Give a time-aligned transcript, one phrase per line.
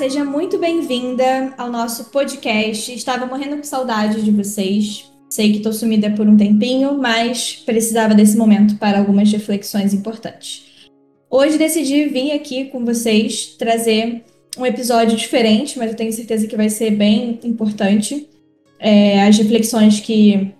[0.00, 2.90] seja muito bem-vinda ao nosso podcast.
[2.90, 5.12] Estava morrendo com saudade de vocês.
[5.28, 10.64] Sei que estou sumida por um tempinho, mas precisava desse momento para algumas reflexões importantes.
[11.28, 14.24] Hoje decidi vir aqui com vocês trazer
[14.58, 18.28] um episódio diferente, mas eu tenho certeza que vai ser bem importante.
[18.78, 20.52] É, as reflexões que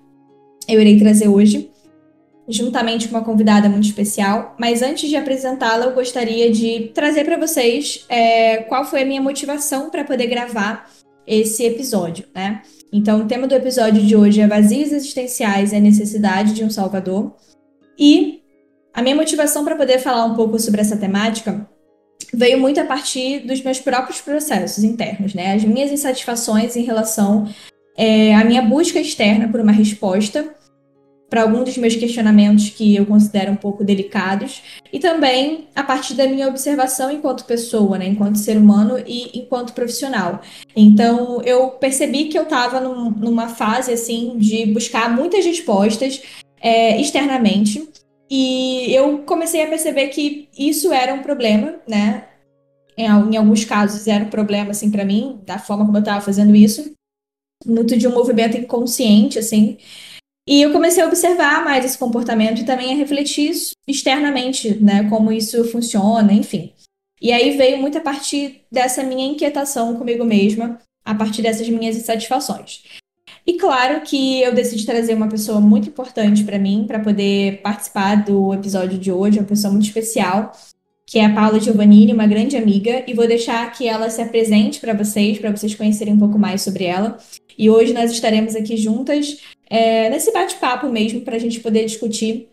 [0.68, 1.70] eu irei trazer hoje
[2.50, 4.56] juntamente com uma convidada muito especial.
[4.58, 9.22] Mas antes de apresentá-la, eu gostaria de trazer para vocês é, qual foi a minha
[9.22, 10.90] motivação para poder gravar
[11.26, 12.62] esse episódio, né?
[12.92, 16.70] Então, o tema do episódio de hoje é vazios existenciais e a necessidade de um
[16.70, 17.36] salvador.
[17.96, 18.40] E
[18.92, 21.68] a minha motivação para poder falar um pouco sobre essa temática
[22.32, 25.54] veio muito a partir dos meus próprios processos internos, né?
[25.54, 27.48] As minhas insatisfações em relação
[27.96, 30.54] é, à minha busca externa por uma resposta
[31.30, 36.14] para alguns dos meus questionamentos que eu considero um pouco delicados, e também a partir
[36.14, 40.40] da minha observação enquanto pessoa, né, enquanto ser humano e enquanto profissional.
[40.74, 46.20] Então, eu percebi que eu estava num, numa fase assim de buscar muitas respostas
[46.60, 47.88] é, externamente,
[48.30, 52.28] e eu comecei a perceber que isso era um problema, né?
[52.96, 56.20] Em, em alguns casos era um problema assim para mim, da forma como eu estava
[56.20, 56.92] fazendo isso,
[57.66, 59.78] muito de um movimento inconsciente, assim,
[60.48, 63.52] e eu comecei a observar mais esse comportamento e também a refletir
[63.86, 66.72] externamente, né, como isso funciona, enfim.
[67.20, 71.96] E aí veio muito a partir dessa minha inquietação comigo mesma, a partir dessas minhas
[71.96, 72.82] insatisfações.
[73.50, 78.24] E claro que eu decidi trazer uma pessoa muito importante para mim, para poder participar
[78.24, 80.52] do episódio de hoje, uma pessoa muito especial,
[81.04, 84.78] que é a Paula Giovannini, uma grande amiga, e vou deixar que ela se apresente
[84.78, 87.18] para vocês, para vocês conhecerem um pouco mais sobre ela.
[87.58, 89.38] E hoje nós estaremos aqui juntas
[89.68, 92.50] é, nesse bate-papo mesmo para a gente poder discutir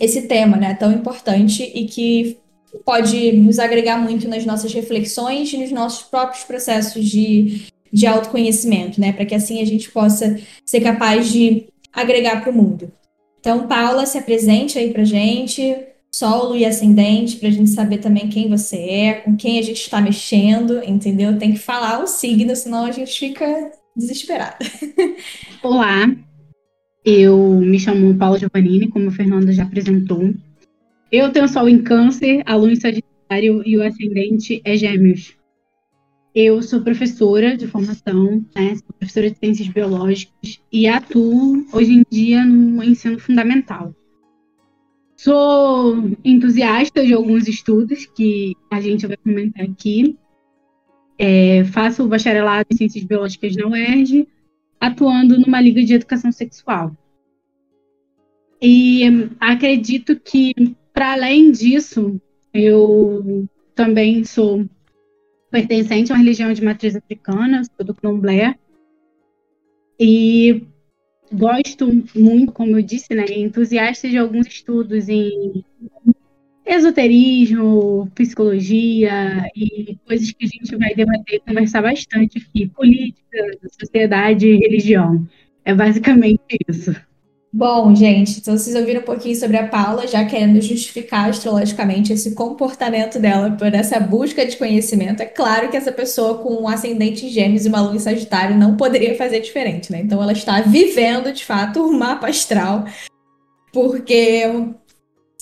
[0.00, 2.38] esse tema né, tão importante e que
[2.86, 9.00] pode nos agregar muito nas nossas reflexões e nos nossos próprios processos de, de autoconhecimento,
[9.00, 9.12] né?
[9.12, 12.90] Para que assim a gente possa ser capaz de agregar para o mundo.
[13.38, 15.76] Então, Paula, se apresente aí para gente,
[16.14, 19.80] solo e ascendente, para a gente saber também quem você é, com quem a gente
[19.80, 21.36] está mexendo, entendeu?
[21.38, 24.58] Tem que falar o signo, senão a gente fica desesperada.
[25.62, 26.14] Olá,
[27.04, 30.32] eu me chamo Paula Giovannini, como a Fernanda já apresentou.
[31.10, 35.41] Eu tenho sol em câncer, a lua em sagitário e o ascendente é gêmeos.
[36.34, 42.02] Eu sou professora de formação, né, sou professora de ciências biológicas e atuo hoje em
[42.10, 43.94] dia no ensino fundamental.
[45.14, 50.18] Sou entusiasta de alguns estudos que a gente vai comentar aqui.
[51.18, 54.26] É, faço o bacharelado em ciências biológicas na UERJ,
[54.80, 56.96] atuando numa liga de educação sexual.
[58.60, 59.02] E
[59.38, 60.54] acredito que,
[60.94, 62.18] para além disso,
[62.54, 64.66] eu também sou
[65.52, 68.56] pertencente a uma religião de matriz africana, sou do candomblé,
[70.00, 70.62] e
[71.30, 75.62] gosto muito, como eu disse, né, entusiasta de alguns estudos em
[76.64, 82.68] esoterismo, psicologia e coisas que a gente vai debater e conversar bastante aqui.
[82.68, 85.28] Política, sociedade e religião.
[85.64, 86.94] É basicamente isso.
[87.54, 92.34] Bom, gente, então vocês ouviram um pouquinho sobre a Paula, já querendo justificar astrologicamente esse
[92.34, 95.20] comportamento dela por essa busca de conhecimento.
[95.20, 98.56] É claro que essa pessoa com um ascendente em gêmeos e uma lua em sagitário
[98.56, 100.00] não poderia fazer diferente, né?
[100.00, 102.86] Então ela está vivendo, de fato, o mapa astral,
[103.70, 104.46] porque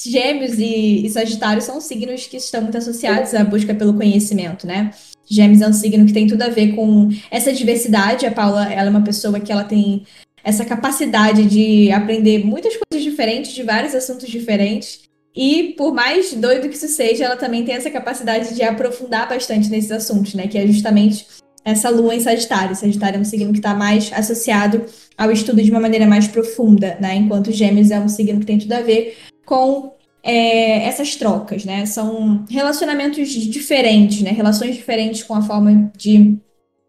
[0.03, 4.93] Gêmeos e, e Sagitário são signos que estão muito associados à busca pelo conhecimento, né?
[5.31, 8.26] Gêmeos é um signo que tem tudo a ver com essa diversidade.
[8.26, 10.04] A Paula, ela é uma pessoa que ela tem
[10.43, 15.01] essa capacidade de aprender muitas coisas diferentes, de vários assuntos diferentes.
[15.34, 19.69] E por mais doido que isso seja, ela também tem essa capacidade de aprofundar bastante
[19.69, 20.49] nesses assuntos, né?
[20.49, 21.26] Que é justamente
[21.64, 22.75] essa lua em Sagitário.
[22.75, 24.85] Sagitário é um signo que está mais associado
[25.17, 27.14] ao estudo de uma maneira mais profunda, né?
[27.14, 29.93] Enquanto Gêmeos é um signo que tem tudo a ver com
[30.23, 31.87] é, essas trocas, né?
[31.87, 34.31] São relacionamentos diferentes, né?
[34.31, 36.38] Relações diferentes com a forma de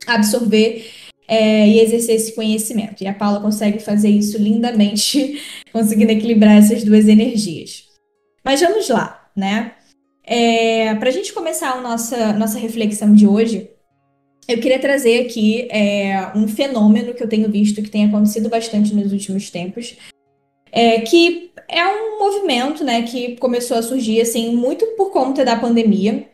[0.07, 0.85] absorver
[1.31, 3.01] é, e exercer esse conhecimento.
[3.01, 5.41] E a Paula consegue fazer isso lindamente,
[5.71, 7.85] conseguindo equilibrar essas duas energias.
[8.43, 9.71] Mas vamos lá, né?
[10.25, 13.69] É, Para a gente começar a nossa, nossa reflexão de hoje,
[14.45, 18.93] eu queria trazer aqui é, um fenômeno que eu tenho visto que tem acontecido bastante
[18.93, 19.95] nos últimos tempos,
[20.69, 25.55] é, que é um movimento, né, que começou a surgir, assim, muito por conta da
[25.55, 26.27] pandemia,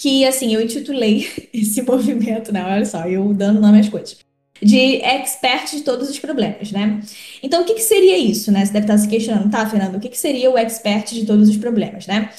[0.00, 2.64] que, assim, eu intitulei esse movimento, né?
[2.64, 4.16] Olha só, eu dando nome às coisas.
[4.62, 7.00] De expert de todos os problemas, né?
[7.42, 8.64] Então, o que, que seria isso, né?
[8.64, 9.96] Você deve estar se questionando, tá, Fernando?
[9.96, 12.30] O que, que seria o expert de todos os problemas, né?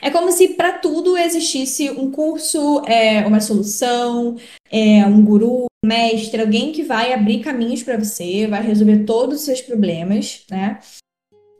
[0.00, 4.36] É como se para tudo existisse um curso, é, uma solução,
[4.70, 9.40] é, um guru, um mestre, alguém que vai abrir caminhos para você, vai resolver todos
[9.40, 10.80] os seus problemas, né?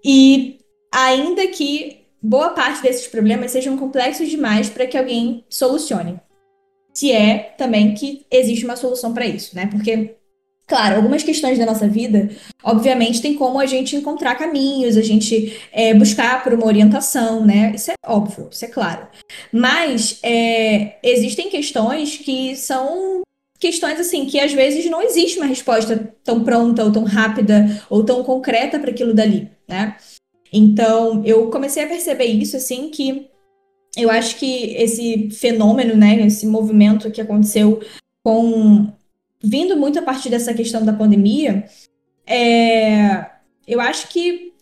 [0.04, 0.58] E
[0.92, 6.20] ainda que boa parte desses problemas sejam complexos demais para que alguém solucione.
[6.92, 9.66] Se é também que existe uma solução para isso, né?
[9.66, 10.16] Porque,
[10.66, 12.30] claro, algumas questões da nossa vida,
[12.62, 17.72] obviamente, tem como a gente encontrar caminhos, a gente é, buscar por uma orientação, né?
[17.74, 19.06] Isso é óbvio, isso é claro.
[19.52, 23.22] Mas é, existem questões que são
[23.58, 28.02] questões assim que às vezes não existe uma resposta tão pronta ou tão rápida ou
[28.02, 29.96] tão concreta para aquilo dali, né?
[30.52, 33.28] Então, eu comecei a perceber isso, assim, que
[33.96, 37.80] eu acho que esse fenômeno, né, esse movimento que aconteceu
[38.22, 38.92] com.
[39.42, 41.64] vindo muito a partir dessa questão da pandemia,
[42.26, 43.26] é,
[43.66, 44.52] eu acho que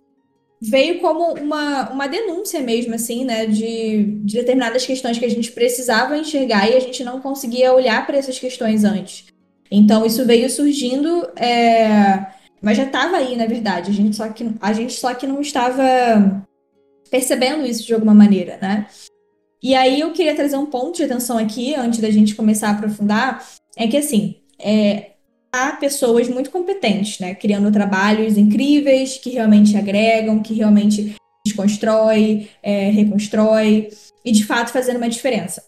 [0.60, 5.52] veio como uma, uma denúncia mesmo, assim, né, de, de determinadas questões que a gente
[5.52, 9.26] precisava enxergar e a gente não conseguia olhar para essas questões antes.
[9.70, 11.28] Então, isso veio surgindo.
[11.36, 13.90] É, mas já estava aí, na verdade.
[13.90, 16.46] A gente, só que, a gente só que não estava
[17.10, 18.86] percebendo isso de alguma maneira, né?
[19.62, 22.72] E aí eu queria trazer um ponto de atenção aqui, antes da gente começar a
[22.72, 23.44] aprofundar,
[23.76, 25.12] é que assim, é,
[25.52, 27.34] há pessoas muito competentes, né?
[27.34, 33.88] Criando trabalhos incríveis, que realmente agregam, que realmente desconstrói, é, reconstrói,
[34.24, 35.62] e de fato fazendo uma diferença.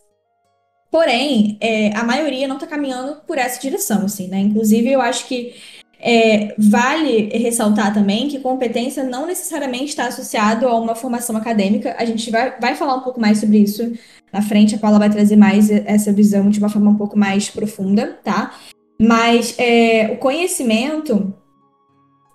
[0.90, 4.40] Porém, é, a maioria não está caminhando por essa direção, assim, né?
[4.40, 5.54] Inclusive, eu acho que
[6.02, 11.94] é, vale ressaltar também que competência não necessariamente está associado a uma formação acadêmica.
[11.98, 13.92] A gente vai, vai falar um pouco mais sobre isso
[14.32, 17.50] na frente, a Paula vai trazer mais essa visão de uma forma um pouco mais
[17.50, 18.54] profunda, tá?
[18.98, 21.34] Mas é, o conhecimento,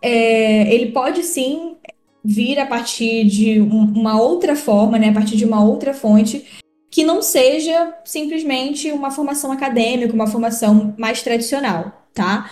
[0.01, 1.77] é, ele pode sim
[2.23, 5.09] vir a partir de um, uma outra forma, né?
[5.09, 6.45] A partir de uma outra fonte
[6.91, 12.49] que não seja simplesmente uma formação acadêmica, uma formação mais tradicional, tá?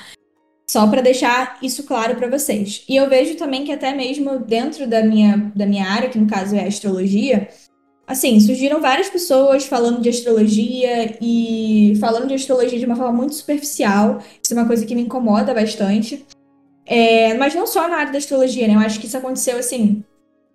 [0.70, 2.84] Só para deixar isso claro para vocês.
[2.88, 6.28] E eu vejo também que até mesmo dentro da minha, da minha área, que no
[6.28, 7.50] caso é a astrologia,
[8.08, 13.36] assim, surgiram várias pessoas falando de astrologia e falando de astrologia de uma forma muito
[13.36, 14.20] superficial.
[14.42, 16.26] Isso é uma coisa que me incomoda bastante.
[16.86, 18.76] É, mas não só na área da astrologia, né?
[18.76, 20.04] Eu acho que isso aconteceu assim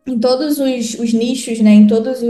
[0.08, 2.22] em todos os, os nichos, né, em todas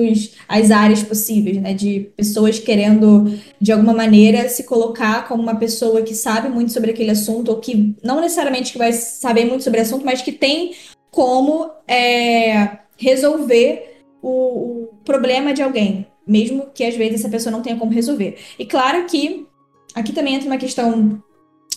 [0.48, 6.02] as áreas possíveis, né, de pessoas querendo, de alguma maneira, se colocar como uma pessoa
[6.02, 9.78] que sabe muito sobre aquele assunto, ou que não necessariamente que vai saber muito sobre
[9.78, 10.72] o assunto, mas que tem
[11.10, 17.62] como é, resolver o, o problema de alguém, mesmo que às vezes essa pessoa não
[17.62, 18.36] tenha como resolver.
[18.58, 19.46] E claro que
[19.94, 21.22] aqui também entra uma questão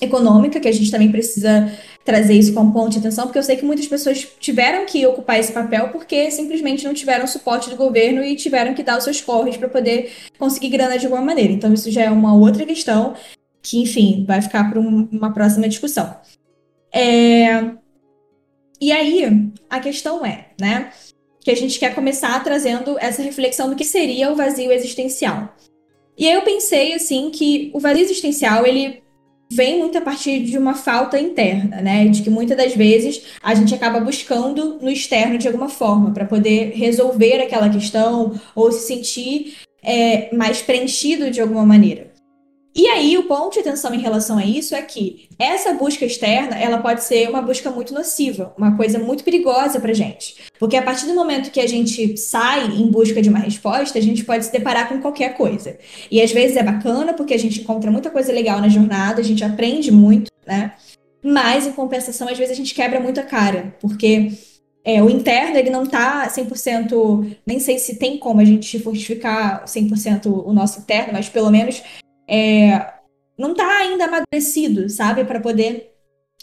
[0.01, 1.71] econômica, que a gente também precisa
[2.03, 5.39] trazer isso como ponto de atenção, porque eu sei que muitas pessoas tiveram que ocupar
[5.39, 9.21] esse papel porque simplesmente não tiveram suporte do governo e tiveram que dar os seus
[9.21, 11.53] corres para poder conseguir grana de alguma maneira.
[11.53, 13.13] Então, isso já é uma outra questão
[13.62, 16.15] que, enfim, vai ficar para um, uma próxima discussão.
[16.92, 17.71] É...
[18.80, 20.89] E aí, a questão é, né,
[21.39, 25.56] que a gente quer começar trazendo essa reflexão do que seria o vazio existencial.
[26.18, 29.04] E aí eu pensei, assim, que o vazio existencial, ele
[29.51, 32.07] vem muito a partir de uma falta interna, né?
[32.07, 36.25] De que muitas das vezes a gente acaba buscando no externo de alguma forma para
[36.25, 42.10] poder resolver aquela questão ou se sentir é, mais preenchido de alguma maneira.
[42.73, 46.57] E aí, o ponto de atenção em relação a isso é que essa busca externa,
[46.57, 50.37] ela pode ser uma busca muito nociva, uma coisa muito perigosa para gente.
[50.57, 54.01] Porque a partir do momento que a gente sai em busca de uma resposta, a
[54.01, 55.78] gente pode se deparar com qualquer coisa.
[56.09, 59.23] E às vezes é bacana, porque a gente encontra muita coisa legal na jornada, a
[59.23, 60.73] gente aprende muito, né?
[61.21, 64.31] Mas, em compensação, às vezes a gente quebra muito a cara, porque
[64.83, 69.66] é, o interno, ele não tá 100%, nem sei se tem como a gente fortificar
[69.66, 71.83] 100% o nosso interno, mas pelo menos
[72.31, 72.94] é,
[73.38, 75.92] não está ainda amadurecido, sabe, para poder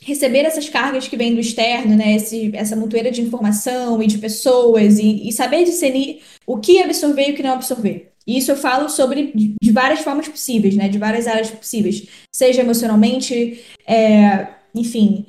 [0.03, 4.19] receber essas cargas que vêm do externo, né, Esse, essa montoeira de informação e de
[4.19, 8.13] pessoas e, e, saber discernir o que absorver e o que não absorver.
[8.27, 12.61] E isso eu falo sobre de várias formas possíveis, né, de várias áreas possíveis, seja
[12.61, 15.27] emocionalmente, é, enfim,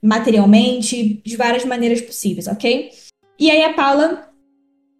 [0.00, 2.90] materialmente, de várias maneiras possíveis, ok?
[3.38, 4.27] E aí a Paula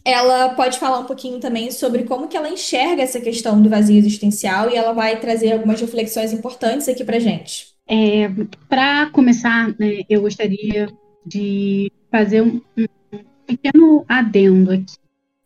[0.04, 3.98] ela pode falar um pouquinho também sobre como que ela enxerga essa questão do vazio
[3.98, 7.68] existencial e ela vai trazer algumas reflexões importantes aqui para gente.
[7.86, 8.28] É,
[8.68, 10.88] para começar, né, eu gostaria
[11.26, 14.96] de fazer um, um pequeno adendo aqui.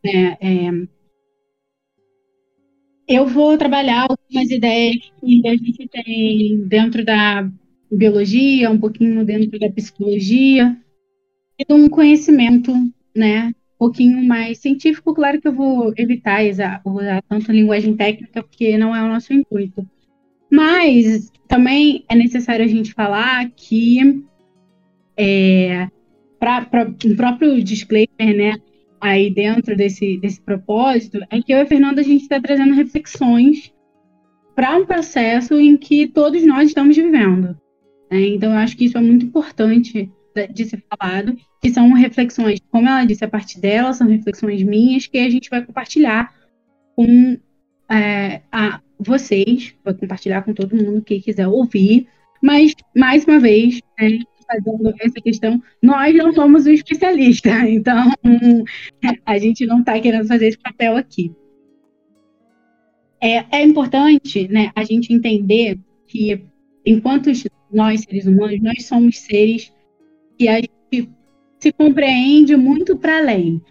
[0.04, 0.70] Né, é,
[3.08, 7.48] eu vou trabalhar algumas ideias que a gente tem dentro da
[7.90, 10.76] biologia, um pouquinho dentro da psicologia,
[11.58, 12.72] e um conhecimento,
[13.14, 15.12] né, pouquinho mais científico.
[15.12, 19.32] Claro que eu vou evitar usar, usar tanto linguagem técnica, porque não é o nosso
[19.32, 19.84] intuito.
[20.48, 24.22] Mas também é necessário a gente falar que
[25.16, 25.88] é,
[26.38, 28.54] para um próprio disclaimer, né,
[29.00, 32.74] aí dentro desse, desse propósito, é que eu e a Fernanda a gente está trazendo
[32.74, 33.72] reflexões
[34.54, 37.58] para um processo em que todos nós estamos vivendo.
[38.08, 38.28] Né?
[38.28, 40.08] Então, eu acho que isso é muito importante
[40.52, 45.06] de ser falado, que são reflexões, como ela disse, a partir dela, são reflexões minhas
[45.06, 46.34] que a gente vai compartilhar
[46.96, 47.38] com
[47.90, 52.06] é, a vocês, vai compartilhar com todo mundo que quiser ouvir,
[52.42, 58.12] mas, mais uma vez, né, fazendo essa questão, nós não somos o especialista, então
[59.24, 61.32] a gente não está querendo fazer esse papel aqui.
[63.20, 66.44] É, é importante né, a gente entender que,
[66.84, 67.30] enquanto
[67.72, 69.72] nós, seres humanos, nós somos seres
[70.42, 71.10] que a gente
[71.60, 73.62] se compreende muito para além.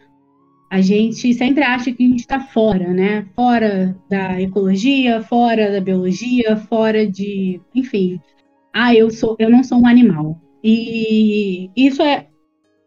[0.69, 3.27] A gente sempre acha que a gente está fora, né?
[3.35, 8.21] Fora da ecologia, fora da biologia, fora de, enfim.
[8.73, 10.39] Ah, eu sou, eu não sou um animal.
[10.63, 12.27] E isso é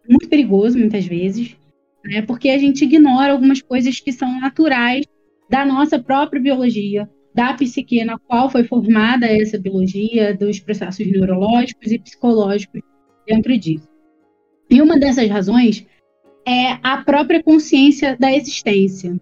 [0.09, 1.55] muito perigoso muitas vezes,
[2.03, 2.23] né?
[2.23, 5.05] Porque a gente ignora algumas coisas que são naturais
[5.50, 11.93] da nossa própria biologia, da psique na qual foi formada essa biologia, dos processos neurológicos
[11.93, 12.81] e psicológicos
[13.26, 13.88] dentro disso.
[14.71, 15.87] E uma dessas razões
[16.47, 19.21] é a própria consciência da existência.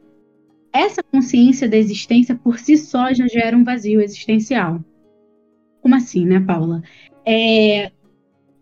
[0.73, 4.83] Essa consciência da existência por si só já gera um vazio existencial.
[5.81, 6.83] Como assim, né, Paula?
[7.27, 7.91] É,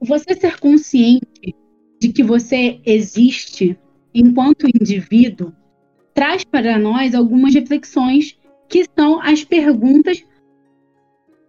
[0.00, 1.54] você ser consciente
[2.00, 3.78] de que você existe
[4.14, 5.52] enquanto indivíduo
[6.14, 10.24] traz para nós algumas reflexões que são as perguntas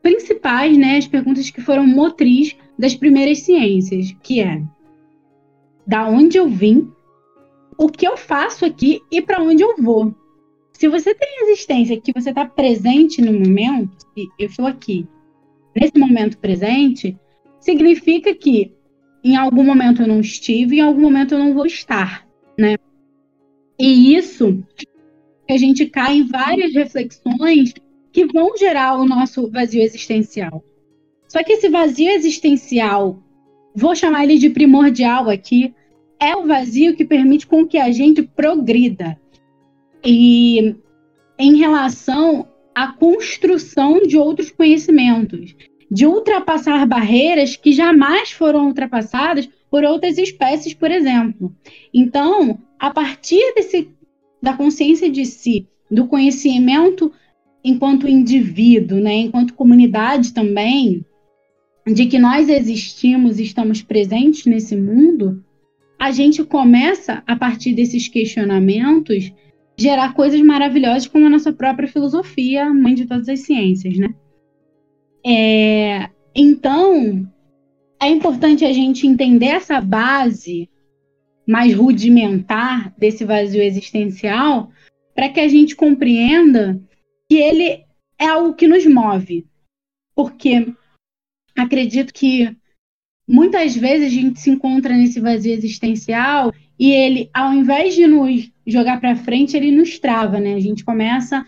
[0.02, 4.60] principais, né, as perguntas que foram motriz das primeiras ciências, que é
[5.86, 6.92] da onde eu vim,
[7.78, 10.16] o que eu faço aqui e para onde eu vou.
[10.74, 15.08] Se você tem existência que você está presente no momento, e eu estou aqui
[15.76, 17.16] nesse momento presente,
[17.60, 18.74] significa que
[19.24, 22.78] em algum momento eu não estive, em algum momento eu não vou estar, né?
[23.80, 24.64] E isso
[25.48, 27.76] a gente cai em várias reflexões
[28.12, 30.64] que vão gerar o nosso vazio existencial.
[31.32, 33.24] Só que esse vazio existencial,
[33.74, 35.74] vou chamar ele de primordial aqui,
[36.20, 39.18] é o vazio que permite com que a gente progrida.
[40.04, 40.76] E
[41.40, 45.56] em relação à construção de outros conhecimentos
[45.90, 51.56] de ultrapassar barreiras que jamais foram ultrapassadas por outras espécies, por exemplo.
[51.94, 53.88] Então, a partir desse,
[54.42, 57.10] da consciência de si, do conhecimento
[57.64, 61.06] enquanto indivíduo, né, enquanto comunidade também,
[61.86, 65.44] de que nós existimos e estamos presentes nesse mundo,
[66.00, 69.32] a gente começa, a partir desses questionamentos,
[69.78, 74.14] gerar coisas maravilhosas como a nossa própria filosofia, mãe de todas as ciências, né?
[75.26, 77.28] É, então,
[78.02, 80.70] é importante a gente entender essa base
[81.48, 84.72] mais rudimentar desse vazio existencial
[85.14, 86.82] para que a gente compreenda
[87.30, 87.84] que ele
[88.18, 89.46] é algo que nos move.
[90.16, 90.74] Porque
[91.56, 92.56] acredito que
[93.28, 98.52] muitas vezes a gente se encontra nesse vazio existencial e ele, ao invés de nos
[98.66, 100.56] jogar para frente, ele nos trava, né?
[100.56, 101.46] A gente começa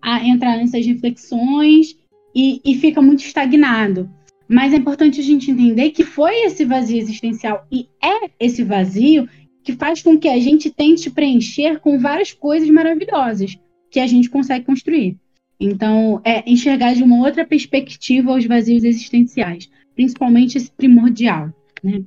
[0.00, 1.96] a entrar nessas reflexões
[2.34, 4.10] e, e fica muito estagnado.
[4.48, 9.28] Mas é importante a gente entender que foi esse vazio existencial e é esse vazio
[9.62, 13.56] que faz com que a gente tente preencher com várias coisas maravilhosas
[13.90, 15.16] que a gente consegue construir.
[15.60, 21.52] Então, é enxergar de uma outra perspectiva os vazios existenciais, principalmente esse primordial,
[21.84, 22.02] né?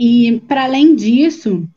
[0.00, 1.68] E, para além disso,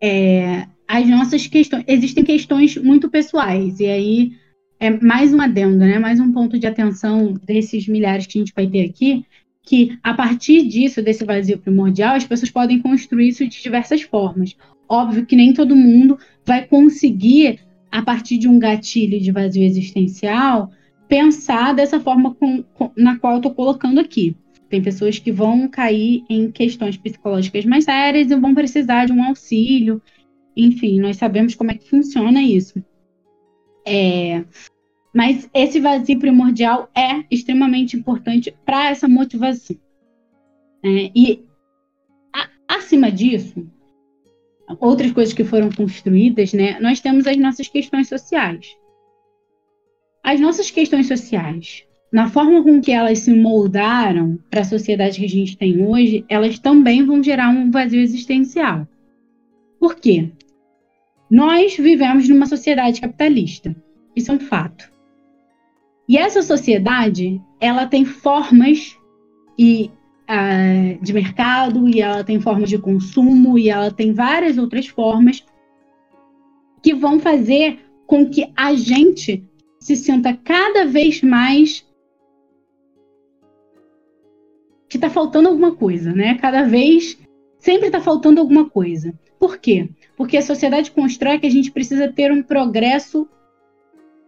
[0.00, 4.32] é, as nossas questões, existem questões muito pessoais, e aí
[4.78, 5.98] é mais um adendo, né?
[5.98, 9.24] Mais um ponto de atenção desses milhares que a gente vai ter aqui,
[9.62, 14.56] que a partir disso, desse vazio primordial, as pessoas podem construir isso de diversas formas.
[14.88, 17.60] Óbvio que nem todo mundo vai conseguir,
[17.92, 20.70] a partir de um gatilho de vazio existencial,
[21.06, 24.34] pensar dessa forma com, com, na qual eu estou colocando aqui.
[24.70, 29.22] Tem pessoas que vão cair em questões psicológicas mais sérias e vão precisar de um
[29.22, 30.00] auxílio.
[30.56, 32.82] Enfim, nós sabemos como é que funciona isso.
[33.86, 34.42] É,
[35.14, 39.76] mas esse vazio primordial é extremamente importante para essa motivação.
[40.82, 41.44] É, e
[42.34, 43.70] a, acima disso,
[44.80, 48.76] outras coisas que foram construídas, né, nós temos as nossas questões sociais.
[50.22, 55.24] As nossas questões sociais, na forma com que elas se moldaram para a sociedade que
[55.24, 58.86] a gente tem hoje, elas também vão gerar um vazio existencial.
[59.80, 60.30] Por quê?
[61.30, 63.74] Nós vivemos numa sociedade capitalista.
[64.14, 64.92] Isso é um fato.
[66.08, 68.96] E essa sociedade, ela tem formas
[69.58, 69.90] e
[70.32, 75.44] uh, de mercado, e ela tem formas de consumo, e ela tem várias outras formas
[76.82, 79.44] que vão fazer com que a gente
[79.78, 81.86] se sinta cada vez mais
[84.88, 86.36] que está faltando alguma coisa, né?
[86.38, 87.18] Cada vez
[87.58, 89.14] sempre está faltando alguma coisa.
[89.38, 89.88] Por quê?
[90.16, 93.28] Porque a sociedade constrói que a gente precisa ter um progresso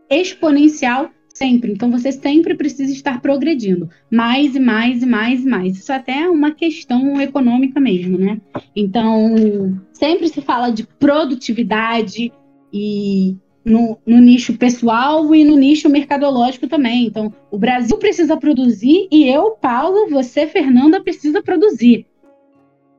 [0.08, 1.72] exponencial sempre.
[1.72, 5.76] Então você sempre precisa estar progredindo mais e mais e mais e mais.
[5.76, 8.40] Isso até é uma questão econômica mesmo, né?
[8.74, 12.32] Então sempre se fala de produtividade
[12.72, 17.06] e no, no, nicho pessoal e no nicho mercadológico também.
[17.06, 22.06] Então, o Brasil precisa produzir e eu, Paulo, você, Fernanda, precisa produzir.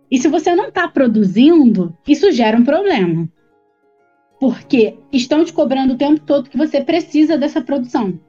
[0.10, 3.30] E se você não está produzindo, isso gera um problema.
[4.46, 8.20] Porque estão te cobrando o tempo todo que você precisa dessa produção.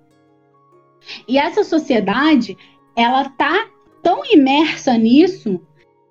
[1.28, 2.56] E essa sociedade,
[2.96, 3.68] ela tá
[4.02, 5.60] tão imersa nisso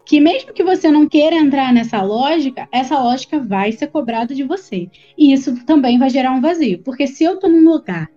[0.06, 4.44] que mesmo que você não queira entrar nessa lógica, essa lógica vai ser cobrada de
[4.44, 4.88] você.
[5.18, 8.08] E isso também vai gerar um vazio, porque se eu estou num lugar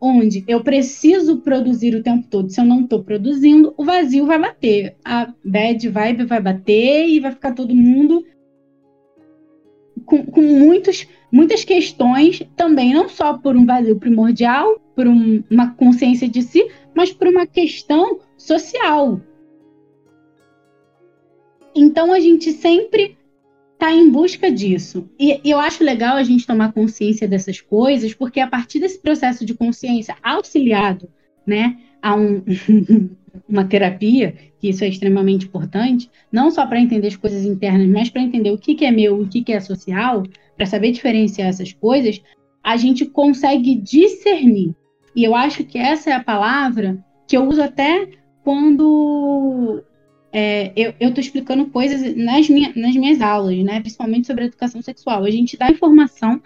[0.00, 4.40] onde eu preciso produzir o tempo todo, se eu não estou produzindo, o vazio vai
[4.40, 8.24] bater, a bad vibe vai bater e vai ficar todo mundo
[10.04, 15.74] com, com muitos, muitas questões também, não só por um vazio primordial, por um, uma
[15.74, 19.20] consciência de si, mas por uma questão social.
[21.74, 23.16] Então a gente sempre
[23.74, 25.08] está em busca disso.
[25.18, 28.98] E, e, eu acho legal a gente tomar consciência dessas coisas, porque a partir desse
[28.98, 31.08] processo de consciência auxiliado,
[31.46, 32.42] né, a um,
[33.48, 38.10] uma terapia, que isso é extremamente importante, não só para entender as coisas internas, mas
[38.10, 40.24] para entender o que, que é meu o que, que é social,
[40.58, 42.20] para saber diferenciar essas coisas,
[42.62, 44.74] a gente consegue discernir.
[45.14, 48.08] E eu acho que essa é a palavra que eu uso até
[48.42, 49.82] quando
[50.32, 53.80] é, eu estou explicando coisas nas, minha, nas minhas aulas, né?
[53.80, 55.24] principalmente sobre educação sexual.
[55.24, 56.42] A gente dá informação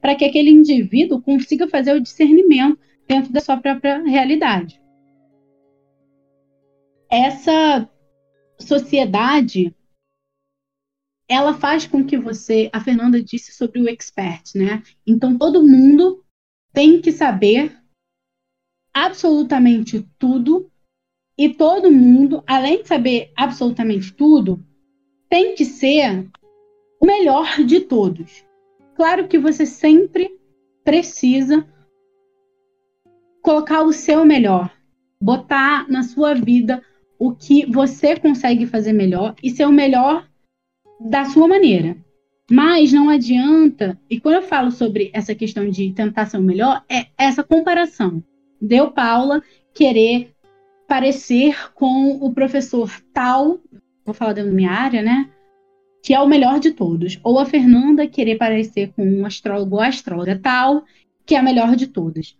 [0.00, 4.80] para que aquele indivíduo consiga fazer o discernimento dentro da sua própria realidade.
[7.10, 7.88] Essa
[8.58, 9.74] sociedade
[11.28, 14.82] ela faz com que você, a Fernanda disse sobre o expert, né?
[15.06, 16.24] Então todo mundo
[16.72, 17.76] tem que saber
[18.92, 20.70] absolutamente tudo
[21.36, 24.64] e todo mundo, além de saber absolutamente tudo,
[25.28, 26.28] tem que ser
[27.00, 28.44] o melhor de todos.
[28.94, 30.38] Claro que você sempre
[30.82, 31.66] precisa
[33.42, 34.72] colocar o seu melhor,
[35.20, 36.82] botar na sua vida
[37.18, 40.26] o que você consegue fazer melhor e ser o melhor
[41.00, 41.96] da sua maneira.
[42.50, 46.84] Mas não adianta, e quando eu falo sobre essa questão de tentar ser o melhor,
[46.88, 48.22] é essa comparação.
[48.60, 49.42] Deu Paula
[49.74, 50.32] querer
[50.86, 53.58] parecer com o professor tal,
[54.04, 55.28] vou falar da minha área, né?
[56.02, 57.18] Que é o melhor de todos.
[57.24, 60.84] Ou a Fernanda querer parecer com um astrólogo ou astróloga tal,
[61.24, 62.38] que é a melhor de todos.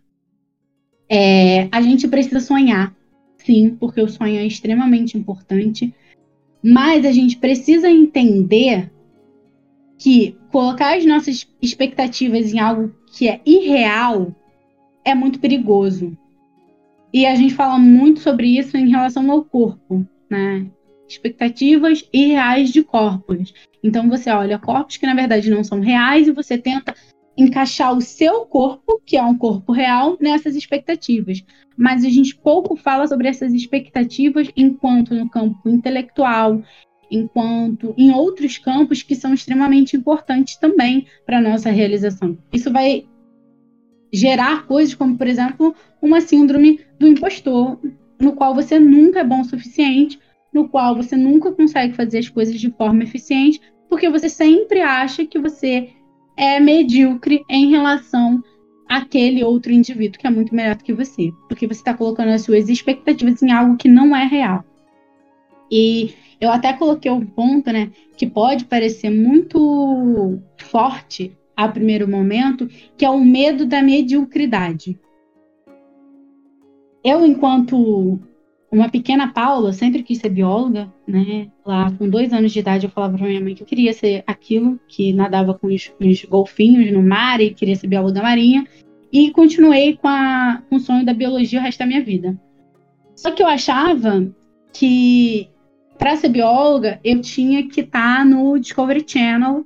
[1.09, 2.95] É, a gente precisa sonhar,
[3.39, 5.93] sim, porque o sonho é extremamente importante.
[6.69, 8.91] Mas a gente precisa entender
[9.97, 14.35] que colocar as nossas expectativas em algo que é irreal
[15.05, 16.19] é muito perigoso.
[17.13, 20.67] E a gente fala muito sobre isso em relação ao corpo, né?
[21.09, 23.55] Expectativas irreais de corpos.
[23.81, 26.93] Então você olha corpos que na verdade não são reais e você tenta
[27.37, 31.45] encaixar o seu corpo, que é um corpo real, nessas expectativas.
[31.77, 36.63] Mas a gente pouco fala sobre essas expectativas enquanto no campo intelectual,
[37.11, 42.37] enquanto em outros campos que são extremamente importantes também para a nossa realização.
[42.53, 43.05] Isso vai
[44.13, 47.79] gerar coisas como, por exemplo, uma síndrome do impostor,
[48.21, 50.19] no qual você nunca é bom o suficiente,
[50.53, 55.27] no qual você nunca consegue fazer as coisas de forma eficiente, porque você sempre acha
[55.27, 55.91] que você
[56.37, 58.43] é medíocre em relação
[58.89, 62.43] àquele outro indivíduo que é muito melhor do que você, porque você está colocando as
[62.43, 64.65] suas expectativas em algo que não é real.
[65.71, 72.69] E eu até coloquei um ponto, né, que pode parecer muito forte a primeiro momento,
[72.97, 74.99] que é o medo da mediocridade.
[77.03, 78.21] Eu, enquanto
[78.77, 81.49] uma pequena Paula sempre quis ser bióloga, né?
[81.65, 84.23] Lá com dois anos de idade eu falava para minha mãe que eu queria ser
[84.27, 88.67] aquilo, que nadava com os, os golfinhos no mar e queria ser bióloga marinha.
[89.11, 92.39] E continuei com, a, com o sonho da biologia o resto da minha vida.
[93.15, 94.31] Só que eu achava
[94.73, 95.49] que
[95.97, 99.65] para ser bióloga eu tinha que estar tá no Discovery Channel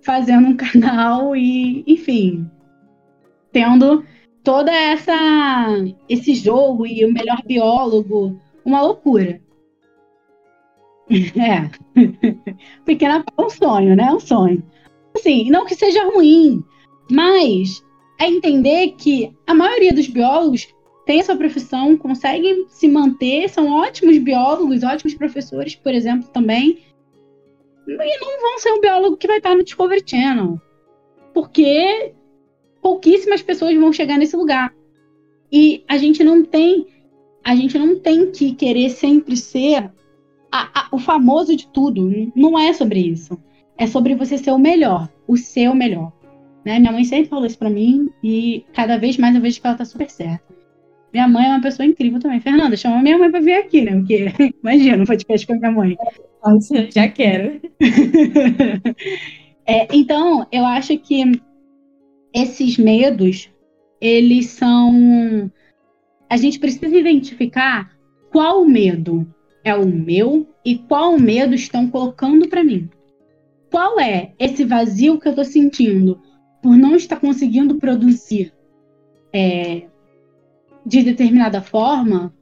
[0.00, 2.48] fazendo um canal e, enfim,
[3.52, 4.02] tendo
[4.42, 5.14] toda essa
[6.08, 9.40] esse jogo e o melhor biólogo, uma loucura.
[11.08, 11.70] É.
[12.84, 14.12] Pequena é um sonho, né?
[14.12, 14.60] Um sonho.
[15.14, 16.64] Assim, não que seja ruim,
[17.08, 17.80] mas
[18.18, 20.66] é entender que a maioria dos biólogos
[21.06, 26.82] tem essa profissão, conseguem se manter, são ótimos biólogos, ótimos professores, por exemplo, também.
[27.86, 30.60] E não vão ser um biólogo que vai estar no Discovery Channel.
[31.32, 32.12] Porque
[32.82, 34.74] pouquíssimas pessoas vão chegar nesse lugar.
[35.52, 36.88] E a gente não tem,
[37.46, 39.88] a gente não tem que querer sempre ser
[40.50, 42.32] a, a, o famoso de tudo.
[42.34, 43.40] Não é sobre isso.
[43.78, 46.12] É sobre você ser o melhor, o seu melhor.
[46.64, 46.80] Né?
[46.80, 49.76] Minha mãe sempre falou isso pra mim e cada vez mais eu vejo que ela
[49.76, 50.44] tá super certa.
[51.12, 52.40] Minha mãe é uma pessoa incrível também.
[52.40, 53.92] Fernanda, chama minha mãe pra vir aqui, né?
[53.92, 55.96] Porque, imagina, um podcast com a minha mãe.
[56.44, 57.60] Nossa, já quero.
[59.64, 61.40] é, então, eu acho que
[62.34, 63.48] esses medos,
[64.00, 65.48] eles são.
[66.28, 67.96] A gente precisa identificar
[68.30, 69.26] qual medo
[69.64, 72.88] é o meu e qual medo estão colocando para mim.
[73.70, 76.20] Qual é esse vazio que eu estou sentindo
[76.62, 78.52] por não estar conseguindo produzir
[79.32, 79.88] é,
[80.84, 82.32] de determinada forma?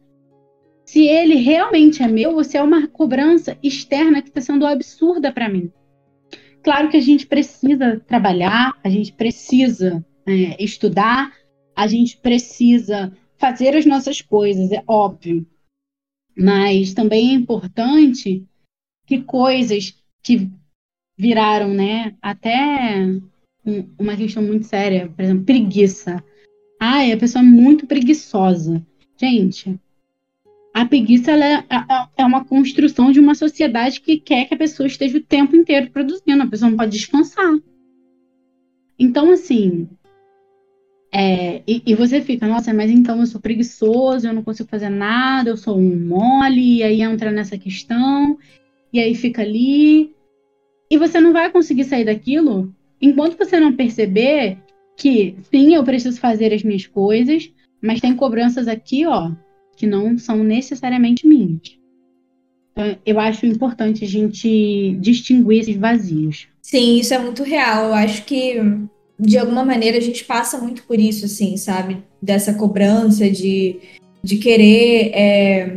[0.84, 5.32] Se ele realmente é meu ou se é uma cobrança externa que está sendo absurda
[5.32, 5.72] para mim.
[6.62, 11.32] Claro que a gente precisa trabalhar, a gente precisa é, estudar,
[11.74, 15.46] a gente precisa fazer as nossas coisas, é óbvio.
[16.36, 18.44] Mas também é importante
[19.06, 20.50] que coisas que
[21.16, 23.06] viraram, né, até
[23.98, 26.22] uma questão muito séria, por exemplo, preguiça.
[26.80, 28.84] Ai, a pessoa é muito preguiçosa.
[29.16, 29.78] Gente,
[30.74, 31.64] a preguiça é,
[32.16, 35.90] é, uma construção de uma sociedade que quer que a pessoa esteja o tempo inteiro
[35.90, 37.54] produzindo, a pessoa não pode descansar.
[38.98, 39.88] Então, assim,
[41.16, 44.88] é, e, e, você fica, nossa, mas então eu sou preguiçoso, eu não consigo fazer
[44.88, 48.36] nada, eu sou um mole, e aí entra nessa questão,
[48.92, 50.12] e aí fica ali.
[50.90, 54.58] E você não vai conseguir sair daquilo enquanto você não perceber
[54.96, 57.48] que, sim, eu preciso fazer as minhas coisas,
[57.80, 59.30] mas tem cobranças aqui, ó,
[59.76, 61.78] que não são necessariamente minhas.
[62.72, 66.48] Então, eu acho importante a gente distinguir esses vazios.
[66.60, 67.86] Sim, isso é muito real.
[67.86, 68.56] Eu acho que,
[69.18, 72.02] de alguma maneira, a gente passa muito por isso, assim, sabe?
[72.20, 73.80] Dessa cobrança de,
[74.22, 75.10] de querer.
[75.14, 75.76] É,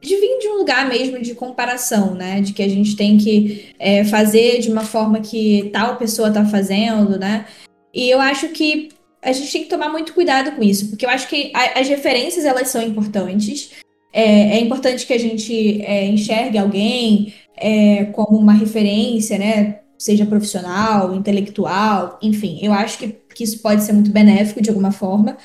[0.00, 2.40] de vir de um lugar mesmo de comparação, né?
[2.40, 6.44] De que a gente tem que é, fazer de uma forma que tal pessoa tá
[6.44, 7.46] fazendo, né?
[7.92, 11.10] E eu acho que a gente tem que tomar muito cuidado com isso, porque eu
[11.10, 13.72] acho que a, as referências elas são importantes.
[14.12, 19.80] É, é importante que a gente é, enxergue alguém é, como uma referência, né?
[19.98, 22.60] Seja profissional, intelectual, enfim.
[22.62, 25.36] Eu acho que, que isso pode ser muito benéfico de alguma forma.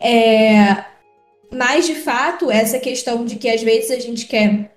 [0.00, 0.84] É,
[1.52, 4.76] mas, de fato, essa questão de que às vezes a gente quer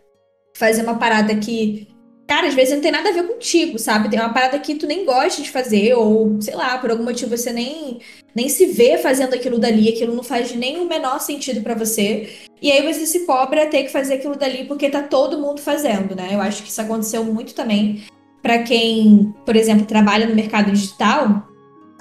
[0.56, 1.88] fazer uma parada que
[2.27, 4.10] cara, às vezes não tem nada a ver contigo, sabe?
[4.10, 7.36] Tem uma parada que tu nem gosta de fazer, ou sei lá, por algum motivo
[7.36, 7.99] você nem,
[8.36, 12.30] nem se vê fazendo aquilo dali, aquilo não faz nem o menor sentido para você.
[12.62, 16.15] E aí você se cobra ter que fazer aquilo dali porque tá todo mundo fazendo,
[16.15, 16.30] né?
[16.34, 18.03] Eu acho que isso aconteceu muito também
[18.41, 21.47] para quem, por exemplo, trabalha no mercado digital,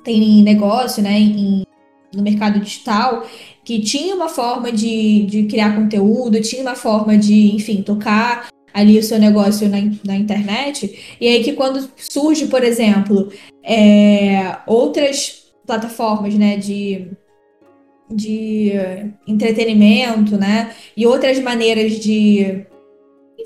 [0.05, 1.65] tem negócio, né, em,
[2.15, 3.27] no mercado digital,
[3.65, 8.99] que tinha uma forma de, de criar conteúdo, tinha uma forma de, enfim, tocar ali
[8.99, 11.17] o seu negócio na, na internet.
[11.21, 13.33] E aí que quando surge, por exemplo,
[13.65, 17.11] é, outras plataformas, né, de,
[18.09, 18.73] de
[19.27, 22.67] entretenimento, né, e outras maneiras de,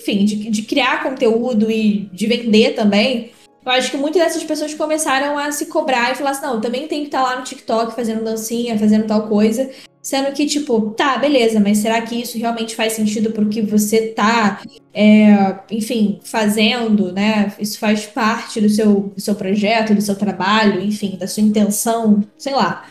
[0.00, 3.30] enfim, de, de criar conteúdo e de vender também,
[3.64, 6.60] eu acho que muitas dessas pessoas começaram a se cobrar e falar assim, não, eu
[6.60, 9.70] também tenho que estar lá no TikTok fazendo dancinha, fazendo tal coisa.
[10.02, 14.08] Sendo que, tipo, tá, beleza, mas será que isso realmente faz sentido pro que você
[14.08, 14.62] tá,
[14.94, 17.52] é, enfim, fazendo, né?
[17.58, 22.24] Isso faz parte do seu, do seu projeto, do seu trabalho, enfim, da sua intenção,
[22.38, 22.86] sei lá.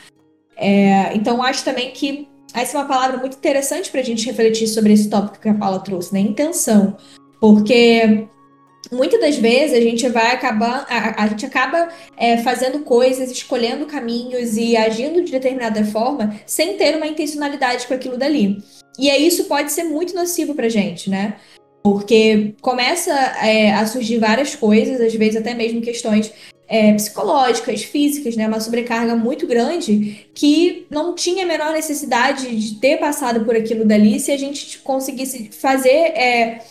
[0.55, 4.93] É, então, acho também que essa é uma palavra muito interessante pra gente refletir sobre
[4.93, 6.19] esse tópico que a Paula trouxe, né?
[6.19, 6.97] Intenção.
[7.39, 8.27] Porque
[8.91, 13.85] muitas das vezes a gente vai acabar, a, a gente acaba é, fazendo coisas, escolhendo
[13.85, 18.57] caminhos e agindo de determinada forma sem ter uma intencionalidade com aquilo dali.
[18.97, 21.35] e aí isso pode ser muito nocivo pra gente, né?
[21.83, 26.31] Porque começa é, a surgir várias coisas, às vezes até mesmo questões
[26.69, 28.47] é, psicológicas, físicas, né?
[28.47, 33.83] Uma sobrecarga muito grande que não tinha a menor necessidade de ter passado por aquilo
[33.83, 36.61] dali se a gente conseguisse fazer é,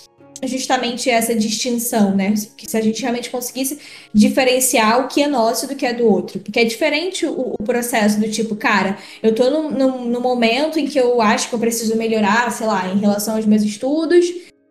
[0.44, 2.32] justamente essa distinção, né?
[2.36, 3.80] Se a gente realmente conseguisse
[4.14, 6.38] diferenciar o que é nosso do que é do outro.
[6.38, 9.70] Porque é diferente o, o processo do tipo, cara, eu tô no,
[10.04, 13.46] no, momento em que eu acho que eu preciso melhorar, sei lá, em relação aos
[13.46, 14.26] meus estudos,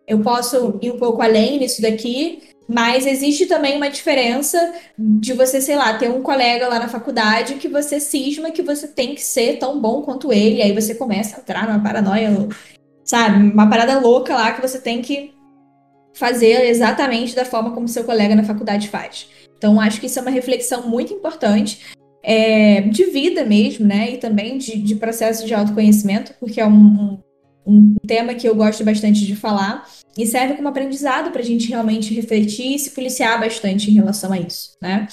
[0.06, 5.58] eu posso ir um pouco além nisso daqui, mas existe também uma diferença de você,
[5.58, 9.22] sei lá, ter um colega lá na faculdade que você cisma que você tem que
[9.22, 12.46] ser tão bom quanto ele, aí você começa a entrar numa paranoia,
[13.04, 13.50] sabe?
[13.50, 15.32] Uma parada louca lá que você tem que
[16.14, 19.28] fazer exatamente da forma como seu colega na faculdade faz.
[19.56, 21.80] Então, acho que isso é uma reflexão muito importante
[22.22, 24.12] é, de vida mesmo, né?
[24.12, 27.18] E também de, de processo de autoconhecimento, porque é um,
[27.68, 31.68] um, tema que eu gosto bastante de falar e serve como aprendizado para a gente
[31.68, 35.06] realmente refletir e se policiar bastante em relação a isso, né?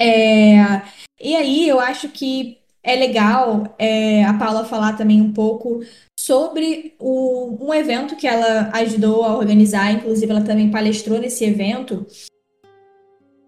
[0.00, 0.82] É,
[1.20, 5.80] e aí, eu acho que é legal é, a Paula falar também um pouco
[6.18, 12.06] sobre o, um evento que ela ajudou a organizar, inclusive ela também palestrou nesse evento,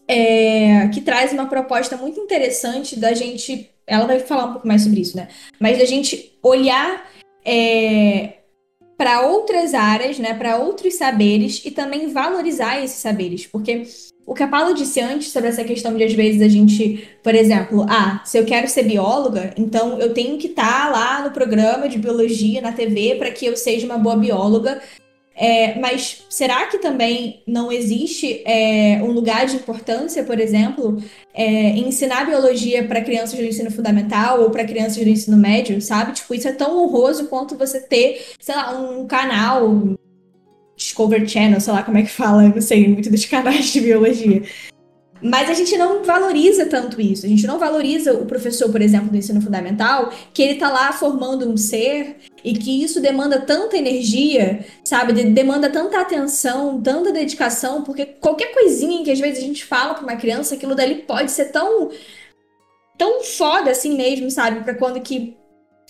[0.07, 3.71] é, que traz uma proposta muito interessante da gente.
[3.87, 5.29] Ela vai falar um pouco mais sobre isso, né?
[5.59, 7.11] Mas da gente olhar
[7.45, 8.35] é,
[8.97, 10.35] para outras áreas, né?
[10.35, 13.85] Para outros saberes e também valorizar esses saberes, porque
[14.25, 17.35] o que a Paula disse antes sobre essa questão de, às vezes, a gente, por
[17.35, 21.33] exemplo, ah, se eu quero ser bióloga, então eu tenho que estar tá lá no
[21.33, 24.81] programa de biologia na TV para que eu seja uma boa bióloga.
[25.43, 31.03] É, mas será que também não existe é, um lugar de importância, por exemplo,
[31.35, 36.13] é, ensinar biologia para crianças do ensino fundamental ou para crianças do ensino médio, sabe?
[36.13, 39.97] Tipo, isso é tão honroso quanto você ter, sei lá, um canal
[40.77, 44.43] Discover Channel, sei lá como é que fala, não sei muito dos canais de biologia.
[45.23, 47.25] Mas a gente não valoriza tanto isso.
[47.25, 50.93] A gente não valoriza o professor, por exemplo, do ensino fundamental, que ele tá lá
[50.93, 55.13] formando um ser e que isso demanda tanta energia, sabe?
[55.13, 60.03] demanda tanta atenção, tanta dedicação, porque qualquer coisinha que às vezes a gente fala para
[60.03, 61.91] uma criança, aquilo dali pode ser tão
[62.99, 64.63] tão foda assim mesmo, sabe?
[64.65, 65.37] Para quando que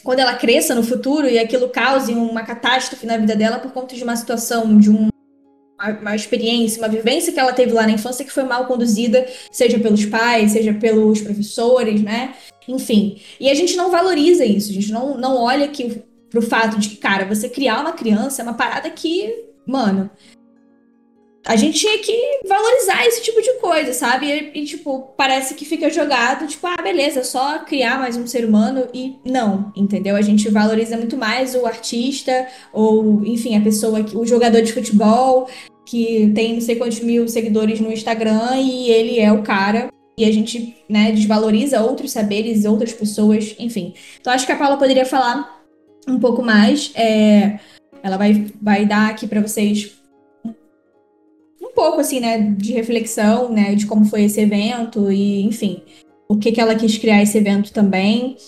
[0.04, 3.94] quando ela cresça no futuro e aquilo cause uma catástrofe na vida dela por conta
[3.94, 5.11] de uma situação, de um,
[6.00, 9.78] uma, experiência, uma vivência que ela teve lá na infância que foi mal conduzida, seja
[9.78, 12.34] pelos pais, seja pelos professores, né?
[12.68, 13.20] Enfim.
[13.40, 16.88] E a gente não valoriza isso, a gente não, não olha que pro fato de
[16.88, 20.10] que, cara, você criar uma criança é uma parada que, mano,
[21.44, 24.26] a gente tinha que valorizar esse tipo de coisa, sabe?
[24.26, 28.26] E, e, tipo, parece que fica jogado, tipo, ah, beleza, é só criar mais um
[28.26, 30.14] ser humano e não, entendeu?
[30.14, 35.48] A gente valoriza muito mais o artista ou, enfim, a pessoa, o jogador de futebol
[35.92, 40.24] que tem não sei quantos mil seguidores no Instagram e ele é o cara e
[40.24, 43.92] a gente, né, desvaloriza outros saberes, outras pessoas, enfim.
[44.18, 45.62] Então acho que a Paula poderia falar
[46.08, 46.92] um pouco mais.
[46.94, 47.58] É,
[48.02, 49.92] ela vai, vai dar aqui para vocês
[51.60, 55.82] um pouco, assim, né, de reflexão, né, de como foi esse evento e, enfim,
[56.26, 58.38] o que, que ela quis criar esse evento também.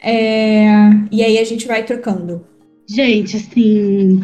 [0.00, 0.66] É...
[1.10, 2.46] E aí a gente vai trocando.
[2.86, 4.20] Gente, assim,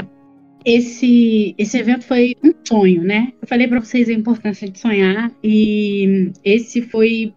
[0.64, 3.32] esse, esse evento foi um sonho, né?
[3.40, 7.32] Eu falei para vocês a importância de sonhar e esse foi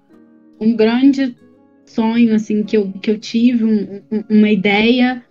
[0.59, 1.35] um grande
[1.85, 5.23] sonho, assim, que eu, que eu tive, um, um, uma ideia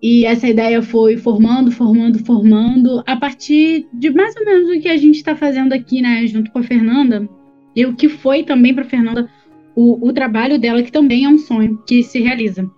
[0.00, 4.88] e essa ideia foi formando, formando, formando, a partir de mais ou menos o que
[4.88, 7.28] a gente está fazendo aqui, né, junto com a Fernanda,
[7.74, 9.28] e o que foi também para Fernanda
[9.74, 12.68] o, o, trabalho dela, que também é um sonho que se realiza.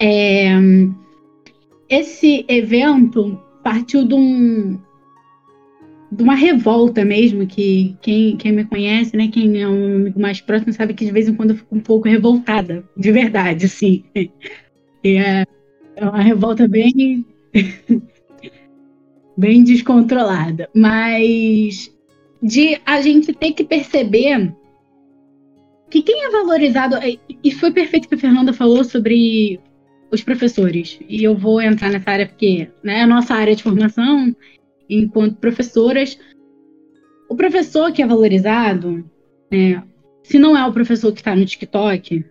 [0.00, 0.54] É,
[1.88, 4.78] esse evento partiu de, um,
[6.12, 10.40] de uma revolta mesmo, que quem, quem me conhece, né, quem é um amigo mais
[10.40, 14.04] próximo, sabe que de vez em quando eu fico um pouco revoltada, de verdade, assim.
[15.04, 15.46] É,
[15.94, 17.24] é uma revolta bem.
[19.38, 20.68] bem descontrolada.
[20.74, 21.88] Mas
[22.42, 24.52] de a gente ter que perceber
[25.88, 26.96] que quem é valorizado.
[27.42, 29.60] E foi perfeito que a Fernanda falou sobre
[30.10, 30.98] os professores.
[31.08, 34.34] E eu vou entrar nessa área porque né, a nossa área de formação,
[34.88, 36.18] enquanto professoras.
[37.28, 39.04] O professor que é valorizado,
[39.50, 39.82] né,
[40.22, 42.24] se não é o professor que está no TikTok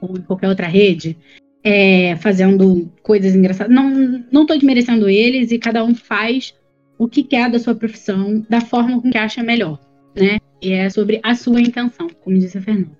[0.00, 1.16] ou em qualquer outra rede,
[1.62, 3.74] é, fazendo coisas engraçadas.
[3.74, 6.54] Não, não tô desmerecendo eles e cada um faz
[6.98, 9.78] o que quer da sua profissão, da forma com que acha melhor,
[10.14, 10.38] né?
[10.60, 12.99] E é sobre a sua intenção, como disse a Fernanda.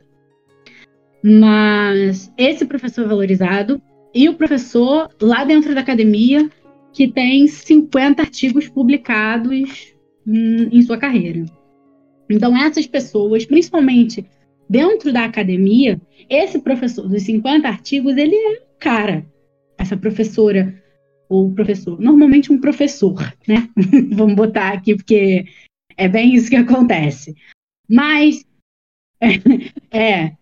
[1.22, 3.80] Mas esse professor valorizado,
[4.14, 6.50] e o professor lá dentro da academia
[6.92, 9.94] que tem 50 artigos publicados
[10.26, 11.44] em sua carreira.
[12.28, 14.26] Então, essas pessoas, principalmente
[14.68, 19.26] dentro da academia, esse professor dos 50 artigos, ele é um cara.
[19.78, 20.80] Essa professora
[21.28, 23.68] ou professor, normalmente um professor, né?
[24.12, 25.44] Vamos botar aqui porque
[25.96, 27.34] é bem isso que acontece.
[27.88, 28.44] Mas
[29.92, 30.32] é,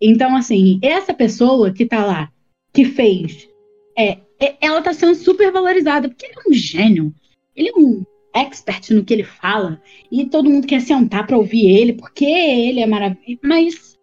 [0.00, 2.32] então assim, essa pessoa que está lá,
[2.72, 3.48] que fez,
[3.96, 7.14] é, é ela está sendo super valorizada porque ele é um gênio.
[7.56, 9.82] Ele é um expert no que ele fala
[10.12, 13.40] e todo mundo quer sentar para ouvir ele porque ele é maravilhoso.
[13.42, 13.98] Mas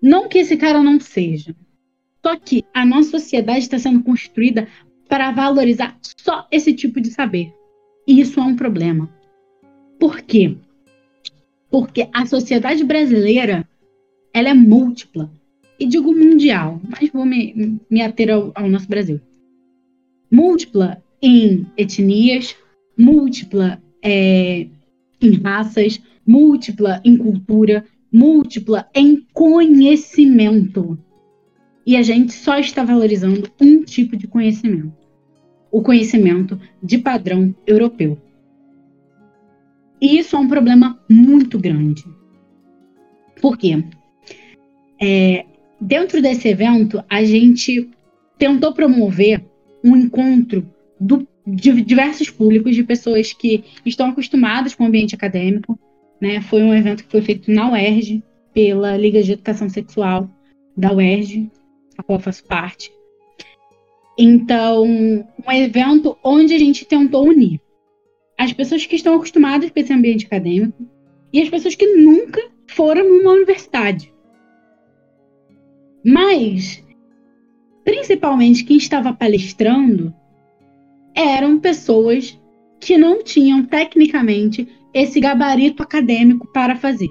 [0.00, 1.54] não que esse cara não seja.
[2.24, 4.68] Só que a nossa sociedade está sendo construída
[5.08, 7.52] para valorizar só esse tipo de saber.
[8.06, 9.12] E isso é um problema.
[9.98, 10.56] Por quê?
[11.70, 13.68] Porque a sociedade brasileira
[14.32, 15.30] ela é múltipla.
[15.78, 19.20] E digo mundial, mas vou me, me ater ao, ao nosso Brasil.
[20.30, 22.54] Múltipla em etnias,
[22.96, 24.66] múltipla é,
[25.20, 30.98] em raças, múltipla em cultura, múltipla em conhecimento.
[31.84, 34.92] E a gente só está valorizando um tipo de conhecimento:
[35.70, 38.18] o conhecimento de padrão europeu.
[40.00, 42.04] E isso é um problema muito grande.
[43.40, 43.84] Por quê?
[45.02, 45.44] É,
[45.80, 47.90] dentro desse evento, a gente
[48.38, 49.44] tentou promover
[49.84, 50.66] um encontro
[51.00, 55.78] do de diversos públicos, de pessoas que estão acostumadas com o ambiente acadêmico.
[56.20, 56.40] Né?
[56.40, 58.22] Foi um evento que foi feito na UERJ,
[58.54, 60.30] pela Liga de Educação Sexual
[60.76, 61.50] da UERJ,
[61.98, 62.92] a qual eu faço parte.
[64.16, 67.60] Então, um evento onde a gente tentou unir
[68.38, 70.86] as pessoas que estão acostumadas com esse ambiente acadêmico
[71.32, 74.11] e as pessoas que nunca foram numa universidade.
[76.04, 76.82] Mas,
[77.84, 80.14] principalmente quem estava palestrando,
[81.14, 82.38] eram pessoas
[82.80, 87.10] que não tinham tecnicamente esse gabarito acadêmico para fazer.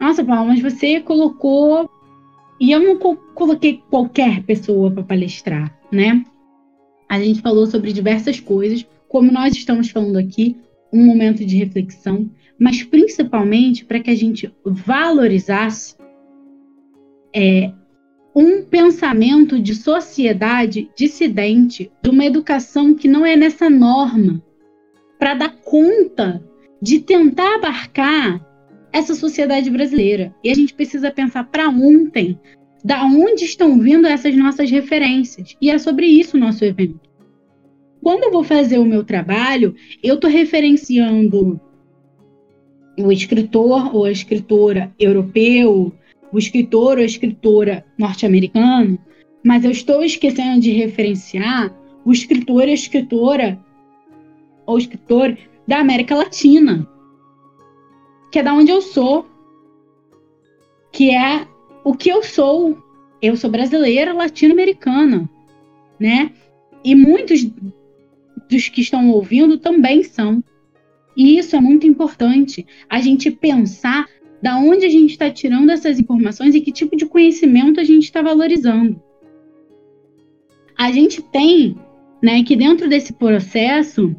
[0.00, 1.88] Nossa, Paulo, mas você colocou.
[2.60, 6.24] E eu não co coloquei qualquer pessoa para palestrar, né?
[7.08, 10.56] A gente falou sobre diversas coisas, como nós estamos falando aqui,
[10.92, 15.96] um momento de reflexão, mas principalmente para que a gente valorizasse
[17.34, 17.72] é,
[18.34, 24.42] um pensamento de sociedade dissidente, de uma educação que não é nessa norma,
[25.18, 26.42] para dar conta
[26.80, 28.44] de tentar abarcar
[28.92, 30.34] essa sociedade brasileira.
[30.42, 32.38] E a gente precisa pensar para ontem,
[32.84, 35.56] da onde estão vindo essas nossas referências.
[35.60, 37.00] E é sobre isso o nosso evento.
[38.02, 41.58] Quando eu vou fazer o meu trabalho, eu estou referenciando
[42.98, 45.92] o escritor ou a escritora europeu,
[46.34, 48.98] o escritor ou a escritora norte-americano,
[49.44, 51.72] mas eu estou esquecendo de referenciar
[52.04, 53.64] o escritor e a escritora
[54.66, 56.88] ou escritor da América Latina,
[58.32, 59.28] que é da onde eu sou,
[60.90, 61.46] que é
[61.84, 62.82] o que eu sou.
[63.22, 65.30] Eu sou brasileira latino-americana,
[66.00, 66.32] né?
[66.84, 67.44] E muitos
[68.50, 70.42] dos que estão ouvindo também são.
[71.16, 74.08] E isso é muito importante, a gente pensar
[74.44, 78.04] da onde a gente está tirando essas informações e que tipo de conhecimento a gente
[78.04, 79.02] está valorizando.
[80.76, 81.74] A gente tem,
[82.22, 84.14] né, que dentro desse processo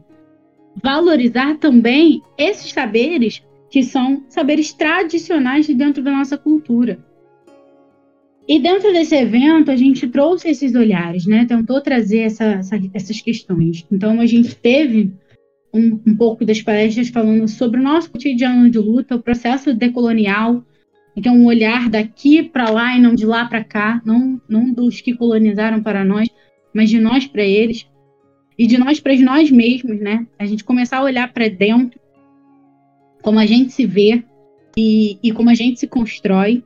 [0.81, 6.97] valorizar também esses saberes que são saberes tradicionais de dentro da nossa cultura.
[8.47, 11.45] E dentro desse evento, a gente trouxe esses olhares, né?
[11.45, 13.85] Tentou trazer essa, essa, essas questões.
[13.91, 15.13] Então, a gente teve
[15.75, 20.63] um, um pouco das palestras falando sobre o nosso cotidiano de luta, o processo decolonial,
[21.15, 25.01] então um olhar daqui para lá e não de lá para cá, não, não dos
[25.01, 26.29] que colonizaram para nós,
[26.73, 27.85] mas de nós para eles
[28.57, 30.25] e de nós para nós mesmos, né?
[30.39, 31.99] A gente começar a olhar para dentro,
[33.21, 34.23] como a gente se vê
[34.77, 36.63] e, e como a gente se constrói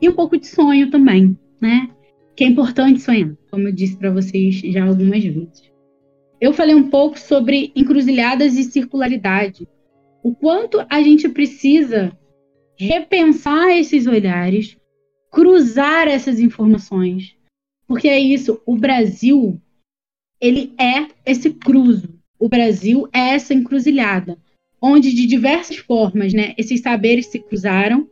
[0.00, 1.90] e um pouco de sonho também, né?
[2.34, 5.75] Que é importante sonhar, como eu disse para vocês já algumas vezes
[6.40, 9.66] eu falei um pouco sobre encruzilhadas e circularidade.
[10.22, 12.16] O quanto a gente precisa
[12.78, 14.76] repensar esses olhares,
[15.30, 17.34] cruzar essas informações.
[17.86, 19.60] Porque é isso, o Brasil,
[20.40, 22.18] ele é esse cruzo.
[22.38, 24.36] O Brasil é essa encruzilhada,
[24.82, 28.06] onde de diversas formas, né, esses saberes se cruzaram,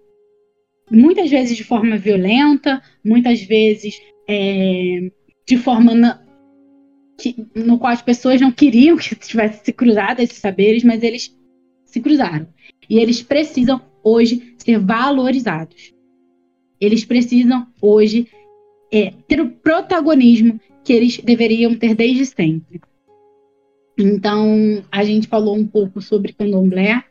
[0.91, 5.11] muitas vezes de forma violenta, muitas vezes é,
[5.47, 6.24] de forma
[7.17, 11.35] que, no qual as pessoas não queriam que tivesse se cruzado esses saberes, mas eles
[11.85, 12.47] se cruzaram.
[12.89, 15.93] E eles precisam hoje ser valorizados.
[16.81, 18.29] Eles precisam hoje
[18.93, 22.81] é, ter o protagonismo que eles deveriam ter desde sempre.
[23.99, 27.05] Então, a gente falou um pouco sobre candomblé,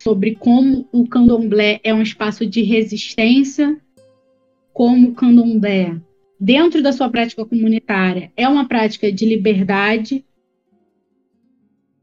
[0.00, 3.76] sobre como o candomblé é um espaço de resistência,
[4.72, 6.00] como o candomblé,
[6.38, 10.24] dentro da sua prática comunitária, é uma prática de liberdade,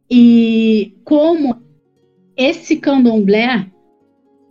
[0.10, 1.62] e como
[2.38, 3.72] esse candomblé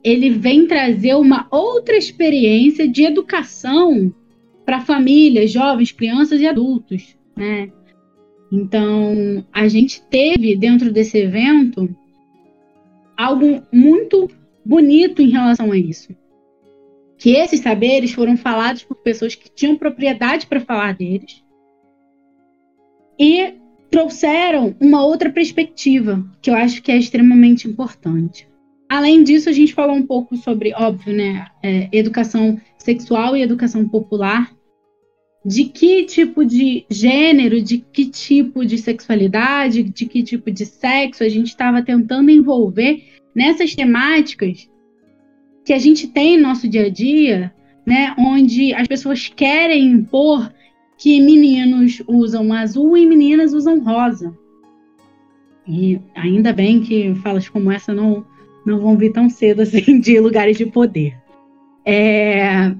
[0.02, 4.14] ele vem trazer uma outra experiência de educação
[4.64, 7.70] para famílias, jovens, crianças e adultos, né?
[8.52, 11.88] Então, a gente teve dentro desse evento
[13.16, 14.30] algo muito
[14.64, 16.14] bonito em relação a isso.
[17.18, 21.44] Que esses saberes foram falados por pessoas que tinham propriedade para falar deles
[23.18, 23.54] e
[23.90, 28.48] trouxeram uma outra perspectiva, que eu acho que é extremamente importante.
[28.88, 33.88] Além disso, a gente falou um pouco sobre, óbvio, né, é, educação sexual e educação
[33.88, 34.52] popular,
[35.44, 41.22] de que tipo de gênero, de que tipo de sexualidade, de que tipo de sexo
[41.22, 43.04] a gente estava tentando envolver
[43.34, 44.68] nessas temáticas
[45.64, 47.52] que a gente tem no nosso dia a dia,
[47.86, 50.52] né, onde as pessoas querem impor
[50.98, 54.36] que meninos usam azul e meninas usam rosa.
[55.66, 58.24] E ainda bem que falas como essa não,
[58.64, 61.16] não vão vir tão cedo assim de lugares de poder.
[61.84, 62.74] É,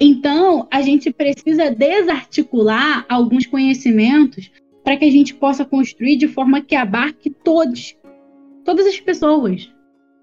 [0.00, 4.50] então, a gente precisa desarticular alguns conhecimentos
[4.82, 7.96] para que a gente possa construir de forma que abarque todos,
[8.64, 9.72] todas as pessoas,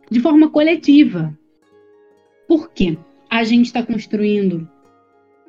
[0.09, 1.35] de forma coletiva.
[2.51, 2.97] Por quê?
[3.29, 4.67] A gente está construindo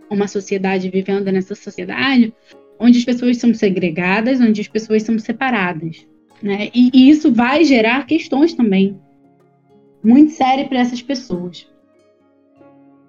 [0.08, 2.32] uma sociedade, vivendo nessa sociedade,
[2.78, 6.06] onde as pessoas são segregadas, onde as pessoas são separadas.
[6.40, 6.70] Né?
[6.72, 9.00] E, e isso vai gerar questões também
[10.00, 11.68] muito sérias para essas pessoas.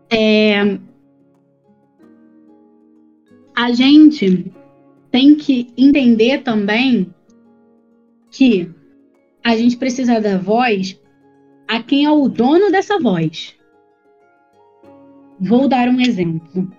[0.10, 0.80] É,
[3.56, 4.52] a gente
[5.12, 7.14] tem que entender também
[8.32, 8.72] que
[9.44, 11.00] a gente precisa da voz
[11.68, 13.56] a quem é o dono dessa voz.
[15.40, 16.72] Vou dar um exemplo.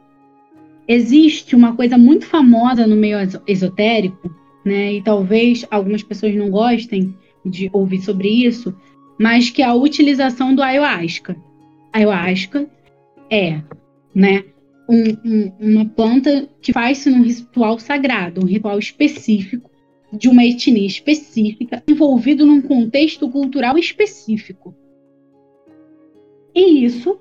[0.86, 4.34] Existe uma coisa muito famosa no meio esotérico,
[4.64, 4.94] né?
[4.94, 8.74] E talvez algumas pessoas não gostem de ouvir sobre isso,
[9.18, 11.36] mas que é a utilização do ayahuasca.
[11.92, 12.68] Ayahuasca
[13.30, 13.62] é,
[14.14, 14.44] né,
[14.88, 19.70] um, um, uma planta que faz-se num ritual sagrado, um ritual específico
[20.12, 24.74] de uma etnia específica, envolvido num contexto cultural específico.
[26.54, 27.18] E isso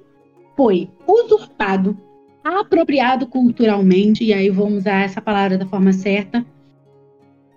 [0.55, 1.97] foi usurpado,
[2.43, 6.45] apropriado culturalmente, e aí vamos usar essa palavra da forma certa,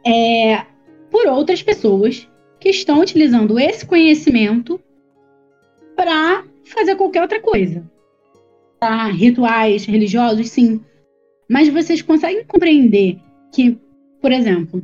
[0.05, 0.65] é,
[1.11, 2.29] por outras pessoas
[2.61, 4.81] que estão utilizando esse conhecimento
[5.95, 7.85] para fazer qualquer outra coisa
[8.79, 9.09] tá?
[9.09, 10.81] rituais religiosos, sim.
[11.49, 13.19] Mas vocês conseguem compreender
[13.53, 13.79] que,
[14.21, 14.83] por exemplo,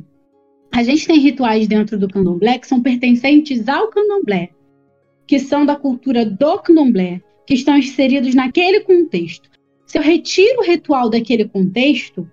[0.71, 4.49] a gente tem rituais dentro do candomblé que são pertencentes ao candomblé,
[5.27, 9.49] que são da cultura do candomblé, que estão inseridos naquele contexto.
[9.85, 12.29] Se eu retiro o ritual daquele contexto,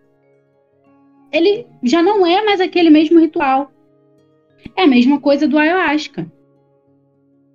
[1.32, 3.72] ele já não é mais aquele mesmo ritual.
[4.76, 6.30] É a mesma coisa do ayahuasca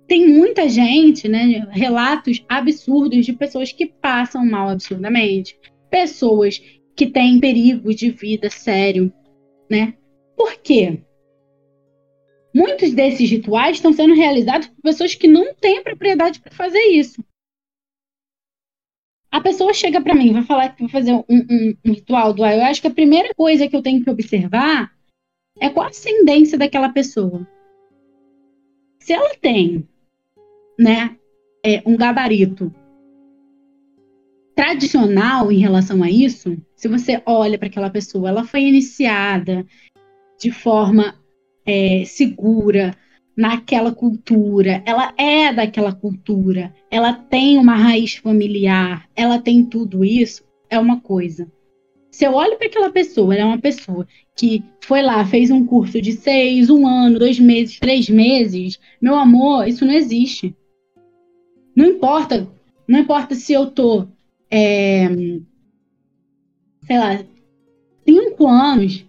[0.06, 5.58] tem muita gente, né, relatos absurdos de pessoas que passam mal absurdamente,
[5.90, 6.62] pessoas
[6.94, 9.12] que têm perigo de vida sério,
[9.68, 9.94] né?
[10.36, 11.00] Por quê?
[12.54, 17.22] Muitos desses rituais estão sendo realizados por pessoas que não têm propriedade para fazer isso.
[19.30, 22.44] A pessoa chega para mim, vai falar que vai fazer um, um, um ritual do
[22.44, 24.90] Eu acho que a primeira coisa que eu tenho que observar
[25.60, 27.46] é qual a ascendência daquela pessoa.
[29.00, 29.88] Se ela tem
[30.78, 31.16] né,
[31.64, 32.72] é, um gabarito
[34.54, 39.66] tradicional em relação a isso, se você olha para aquela pessoa, ela foi iniciada
[40.38, 41.14] de forma
[41.64, 42.96] é, segura
[43.36, 50.42] naquela cultura, ela é daquela cultura, ela tem uma raiz familiar, ela tem tudo isso,
[50.70, 51.46] é uma coisa.
[52.10, 55.66] Se eu olho para aquela pessoa, ela é uma pessoa que foi lá, fez um
[55.66, 60.56] curso de seis, um ano, dois meses, três meses, meu amor, isso não existe.
[61.74, 62.48] Não importa,
[62.88, 64.06] não importa se eu tô,
[64.50, 65.08] é,
[66.86, 67.22] sei lá,
[68.08, 69.04] cinco anos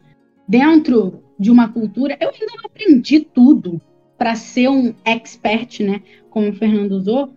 [0.46, 3.82] dentro de uma cultura, eu ainda não aprendi tudo
[4.18, 6.02] para ser um expert, né?
[6.30, 7.34] Como o Fernando usou,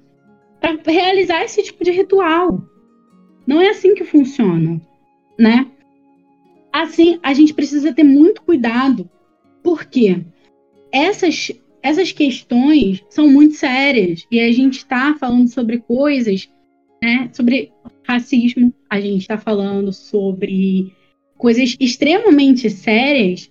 [0.60, 2.62] para realizar esse tipo de ritual.
[3.46, 4.80] Não é assim que funciona,
[5.38, 5.66] né?
[6.72, 9.08] Assim, a gente precisa ter muito cuidado,
[9.62, 10.24] porque
[10.92, 11.52] essas
[11.82, 16.46] essas questões são muito sérias e a gente está falando sobre coisas
[17.02, 17.30] né?
[17.32, 17.72] Sobre
[18.06, 20.92] racismo, a gente está falando sobre
[21.36, 23.50] coisas extremamente sérias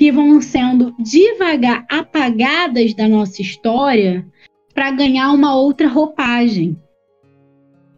[0.00, 4.26] que vão sendo devagar apagadas da nossa história
[4.72, 6.74] para ganhar uma outra roupagem.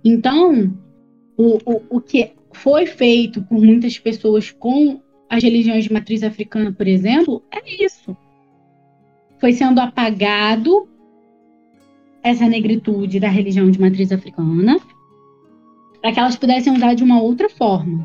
[0.05, 0.77] Então,
[1.37, 5.01] o, o, o que foi feito por muitas pessoas com
[5.31, 8.17] as religiões de matriz africana, por exemplo, é isso.
[9.39, 10.89] Foi sendo apagado
[12.21, 14.77] essa negritude da religião de matriz africana
[16.01, 18.05] para que elas pudessem usar de uma outra forma.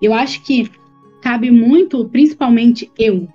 [0.00, 0.70] Eu acho que
[1.24, 3.26] cabe muito, principalmente eu,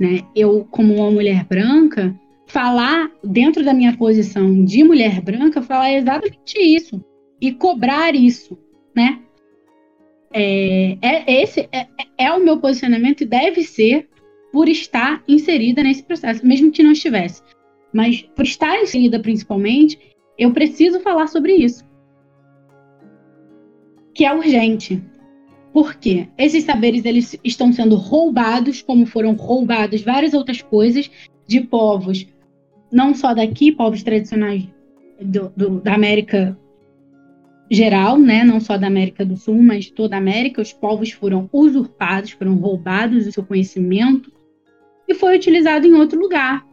[0.00, 0.22] né?
[0.34, 2.12] Eu, como uma mulher branca,
[2.44, 7.00] falar dentro da minha posição de mulher branca, falar exatamente isso
[7.40, 8.58] e cobrar isso,
[8.92, 9.20] né?
[10.32, 11.86] É, é esse é,
[12.18, 14.08] é, o meu posicionamento e deve ser
[14.52, 17.42] por estar inserida nesse processo, mesmo que não estivesse.
[17.92, 19.96] Mas por estar inserida principalmente,
[20.36, 21.84] eu preciso falar sobre isso.
[24.12, 25.00] Que é urgente.
[25.76, 31.10] Porque esses saberes eles estão sendo roubados, como foram roubadas várias outras coisas
[31.46, 32.26] de povos,
[32.90, 34.66] não só daqui, povos tradicionais
[35.20, 36.58] do, do, da América
[37.70, 41.10] geral, né, não só da América do Sul, mas de toda a América, os povos
[41.10, 44.32] foram usurpados, foram roubados o seu conhecimento
[45.06, 46.66] e foi utilizado em outro lugar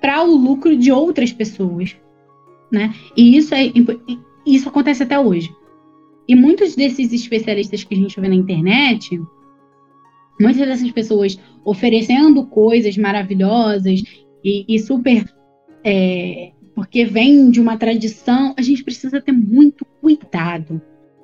[0.00, 1.94] para o lucro de outras pessoas,
[2.72, 2.94] né?
[3.14, 3.70] E isso é
[4.46, 5.54] isso acontece até hoje.
[6.28, 9.20] E muitos desses especialistas que a gente vê na internet,
[10.40, 14.02] muitas dessas pessoas oferecendo coisas maravilhosas
[14.44, 15.24] e, e super
[15.84, 20.80] é, porque vem de uma tradição, a gente precisa ter muito cuidado.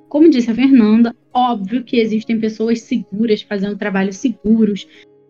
[0.07, 4.87] Como disse a Fernanda, óbvio que existem pessoas seguras fazendo trabalhos seguros,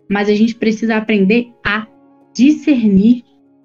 [0.09, 1.87] mas a gente precisa aprender a
[2.33, 3.23] discernir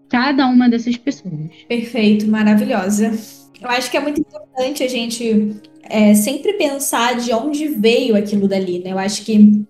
[0.09, 1.51] cada uma dessas pessoas.
[1.69, 3.13] Perfeito, maravilhosa.
[3.61, 5.57] Eu acho que é muito importante a gente
[5.89, 8.93] é, sempre pensar de onde veio aquilo dali, né?
[8.93, 9.65] Eu acho que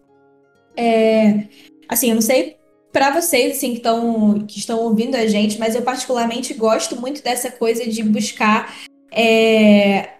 [0.76, 1.44] é,
[1.88, 2.56] assim, eu não sei
[2.92, 7.22] para vocês assim que estão que estão ouvindo a gente, mas eu particularmente gosto muito
[7.22, 8.72] dessa coisa de buscar
[9.12, 10.10] é,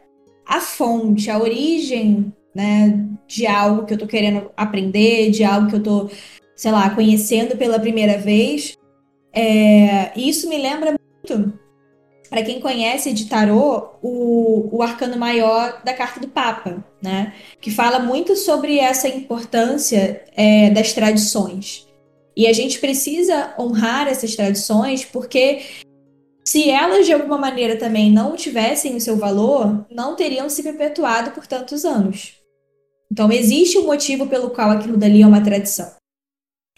[0.46, 5.76] a fonte, a origem, né, de algo que eu tô querendo aprender, de algo que
[5.76, 6.10] eu tô,
[6.56, 8.76] sei lá, conhecendo pela primeira vez.
[9.32, 11.58] É, e isso me lembra muito,
[12.28, 17.70] para quem conhece de tarô, o, o arcano maior da carta do Papa, né, que
[17.70, 21.86] fala muito sobre essa importância é, das tradições.
[22.36, 25.62] E a gente precisa honrar essas tradições porque
[26.44, 31.30] se elas de alguma maneira também não tivessem o seu valor, não teriam se perpetuado
[31.30, 32.34] por tantos anos.
[33.10, 35.92] Então existe um motivo pelo qual aquilo dali é uma tradição.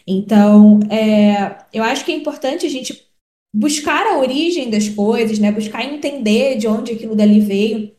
[0.05, 3.06] Então, é, eu acho que é importante a gente
[3.53, 5.51] buscar a origem das coisas, né?
[5.51, 7.95] Buscar entender de onde aquilo dali veio.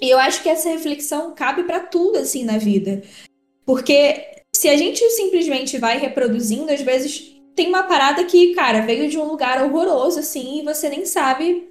[0.00, 3.02] E eu acho que essa reflexão cabe para tudo assim na vida.
[3.64, 4.24] Porque
[4.54, 9.18] se a gente simplesmente vai reproduzindo, às vezes tem uma parada que, cara, veio de
[9.18, 11.68] um lugar horroroso, assim, e você nem sabe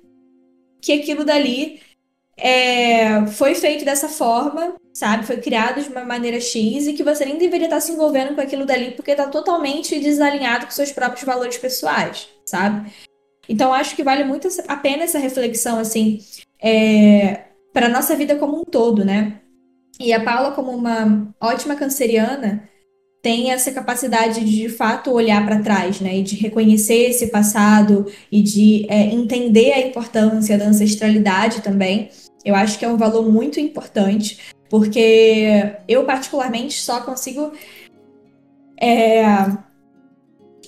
[0.81, 1.79] que aquilo dali
[2.37, 5.25] é, foi feito dessa forma, sabe?
[5.25, 8.41] Foi criado de uma maneira X e que você nem deveria estar se envolvendo com
[8.41, 12.91] aquilo dali porque está totalmente desalinhado com seus próprios valores pessoais, sabe?
[13.49, 16.19] Então, acho que vale muito a pena essa reflexão, assim,
[16.61, 19.41] é, para nossa vida como um todo, né?
[19.99, 22.67] E a Paula, como uma ótima canceriana,
[23.21, 26.17] tem essa capacidade de, de fato, olhar para trás, né?
[26.17, 32.09] E de reconhecer esse passado e de é, entender a importância da ancestralidade também.
[32.45, 34.39] Eu acho que é um valor muito importante,
[34.69, 37.51] porque eu, particularmente, só consigo.
[38.79, 39.25] É,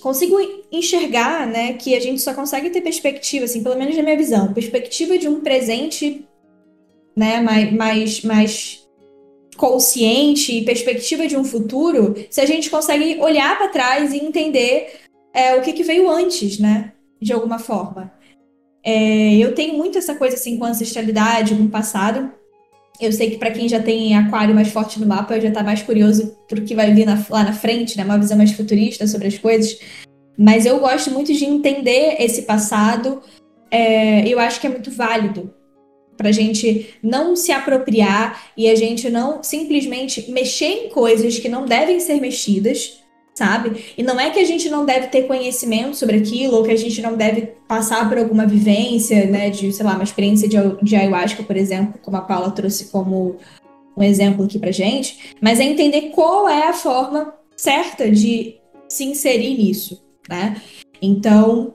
[0.00, 0.36] consigo
[0.72, 4.52] enxergar, né, que a gente só consegue ter perspectiva, assim, pelo menos na minha visão,
[4.52, 6.24] perspectiva de um presente,
[7.16, 8.80] né, mais, mais, mais
[9.56, 15.00] consciente e perspectiva de um futuro se a gente consegue olhar para trás e entender
[15.34, 16.92] é, o que, que, veio antes, né?
[17.20, 18.10] De alguma forma.
[18.82, 22.32] É, eu tenho muito essa coisa assim com ancestralidade, com o passado.
[22.98, 25.82] Eu sei que para quem já tem aquário mais forte no mapa, já tá mais
[25.82, 28.04] curioso pro que vai vir na, lá na frente, né?
[28.04, 29.78] Uma visão mais futurista sobre as coisas.
[30.40, 33.20] Mas eu gosto muito de entender esse passado.
[33.70, 35.52] É, eu acho que é muito válido
[36.16, 41.46] para a gente não se apropriar e a gente não simplesmente mexer em coisas que
[41.48, 43.02] não devem ser mexidas,
[43.34, 43.84] sabe?
[43.98, 46.76] E não é que a gente não deve ter conhecimento sobre aquilo, ou que a
[46.76, 50.96] gente não deve passar por alguma vivência, né, de, sei lá, uma experiência de, de
[50.96, 53.36] ayahuasca, por exemplo, como a Paula trouxe como
[53.94, 58.56] um exemplo aqui pra gente, mas é entender qual é a forma certa de
[58.88, 60.62] se inserir nisso, né?
[61.02, 61.74] Então,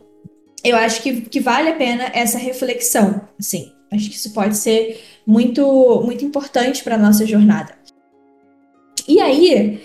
[0.64, 5.02] eu acho que, que vale a pena essa reflexão, assim Acho que isso pode ser
[5.26, 7.76] muito, muito importante para a nossa jornada.
[9.08, 9.82] E aí,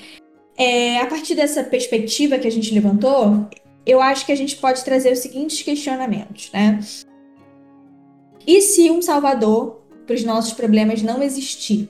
[0.56, 3.48] é, a partir dessa perspectiva que a gente levantou,
[3.86, 6.80] eu acho que a gente pode trazer os seguintes questionamentos, né?
[8.46, 11.88] E se um salvador para os nossos problemas não existir?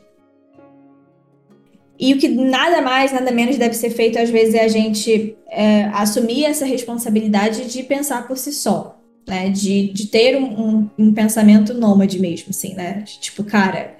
[2.00, 5.36] E o que nada mais, nada menos deve ser feito, às vezes, é a gente
[5.50, 8.98] é, assumir essa responsabilidade de pensar por si só,
[9.28, 9.50] né?
[9.50, 13.04] De, de ter um, um, um pensamento nômade mesmo, assim, né?
[13.20, 13.98] Tipo, cara,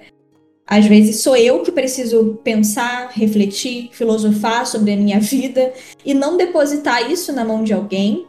[0.65, 5.71] às vezes sou eu que preciso pensar, refletir, filosofar sobre a minha vida
[6.03, 8.25] e não depositar isso na mão de alguém,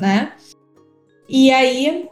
[0.00, 0.32] né?
[1.28, 2.08] E aí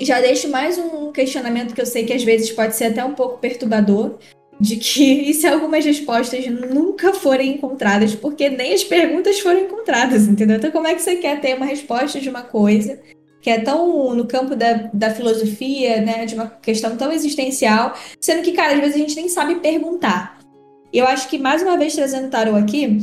[0.00, 3.14] já deixo mais um questionamento que eu sei que às vezes pode ser até um
[3.14, 4.16] pouco perturbador,
[4.60, 10.28] de que e se algumas respostas nunca forem encontradas, porque nem as perguntas foram encontradas,
[10.28, 10.56] entendeu?
[10.56, 13.00] Então, como é que você quer ter uma resposta de uma coisa
[13.40, 18.42] que é tão no campo da, da filosofia, né, de uma questão tão existencial, sendo
[18.42, 20.38] que, cara, às vezes a gente nem sabe perguntar.
[20.92, 22.98] E eu acho que, mais uma vez, trazendo o tarô aqui,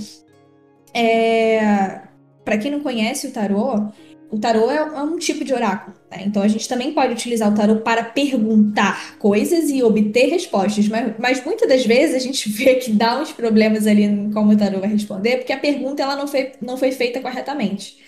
[0.93, 2.01] é...
[2.45, 3.87] para quem não conhece o tarô,
[4.29, 6.23] o tarô é um tipo de oráculo, né?
[6.25, 11.13] Então a gente também pode utilizar o tarô para perguntar coisas e obter respostas, mas,
[11.17, 14.57] mas muitas das vezes a gente vê que dá uns problemas ali em como o
[14.57, 18.05] tarô vai responder, porque a pergunta ela não foi, não foi feita corretamente.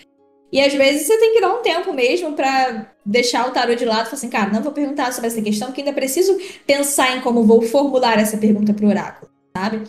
[0.51, 3.85] E às vezes você tem que dar um tempo mesmo para deixar o tarô de
[3.85, 7.15] lado e falar assim, cara, não vou perguntar sobre essa questão, que ainda preciso pensar
[7.15, 9.83] em como vou formular essa pergunta para o oráculo, sabe?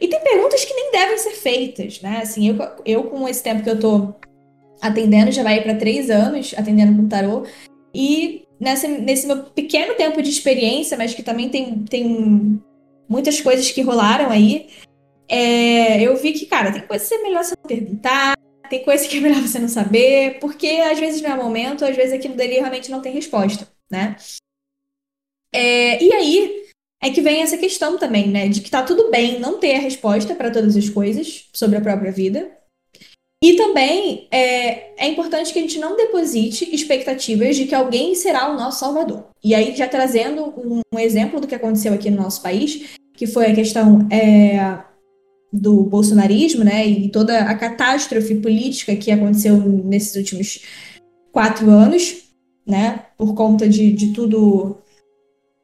[0.00, 2.20] E tem perguntas que nem devem ser feitas, né?
[2.22, 4.14] Assim, eu, eu com esse tempo que eu tô
[4.80, 7.44] atendendo, já vai para três anos atendendo com tarô.
[7.94, 12.60] E nessa, nesse meu pequeno tempo de experiência, mas que também tem, tem
[13.08, 14.68] muitas coisas que rolaram aí,
[15.28, 18.36] é, eu vi que, cara, tem coisa que é melhor você perguntar,
[18.68, 21.96] tem coisa que é melhor você não saber, porque às vezes não é momento, às
[21.96, 24.16] vezes aquilo dali realmente não tem resposta, né?
[25.52, 26.64] É, e aí
[27.00, 28.48] é que vem essa questão também, né?
[28.48, 31.80] De que tá tudo bem não ter a resposta para todas as coisas sobre a
[31.80, 32.50] própria vida,
[33.44, 38.50] e também é, é importante que a gente não deposite expectativas de que alguém será
[38.50, 39.26] o nosso salvador.
[39.44, 43.26] E aí, já trazendo um, um exemplo do que aconteceu aqui no nosso país, que
[43.26, 44.78] foi a questão é,
[45.52, 50.60] do bolsonarismo, né, e toda a catástrofe política que aconteceu nesses últimos
[51.30, 52.22] quatro anos,
[52.66, 54.78] né, por conta de, de tudo,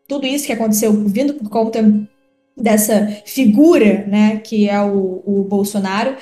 [0.06, 1.82] tudo isso que aconteceu, vindo por conta
[2.54, 6.14] dessa figura, né, que é o, o Bolsonaro,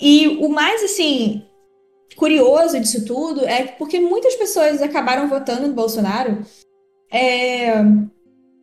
[0.00, 1.42] e o mais, assim,
[2.16, 6.42] curioso disso tudo é porque muitas pessoas acabaram votando no Bolsonaro
[7.12, 7.74] é,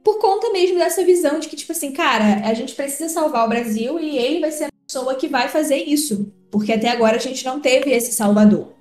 [0.04, 3.50] por conta mesmo dessa visão de que, tipo assim, cara, a gente precisa salvar o
[3.50, 6.32] Brasil e ele vai ser a pessoa que vai fazer isso.
[6.52, 8.74] Porque até agora a gente não teve esse salvador.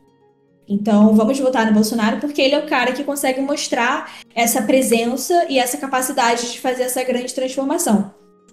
[0.68, 5.46] Então, vamos votar no Bolsonaro porque ele é o cara que consegue mostrar essa presença
[5.48, 8.12] e essa capacidade de fazer essa grande transformação.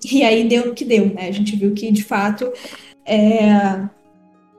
[0.09, 1.27] E aí deu no que deu, né?
[1.27, 2.51] A gente viu que, de fato,
[3.09, 3.89] é,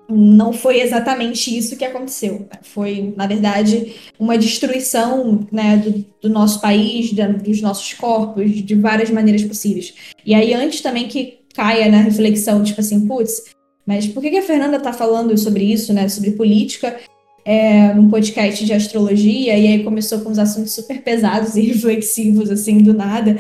[0.09, 2.48] não foi exatamente isso que aconteceu.
[2.62, 8.74] Foi, na verdade, uma destruição né, do, do, nosso país, da, dos nossos corpos, de
[8.74, 9.94] várias maneiras possíveis.
[10.26, 13.55] E aí, antes também que caia na reflexão, tipo assim, putz,
[13.86, 16.09] mas por que, que a Fernanda está falando sobre isso, né?
[16.09, 16.98] Sobre política,
[17.44, 22.51] é, num podcast de astrologia, e aí começou com uns assuntos super pesados e reflexivos,
[22.51, 23.38] assim, do nada.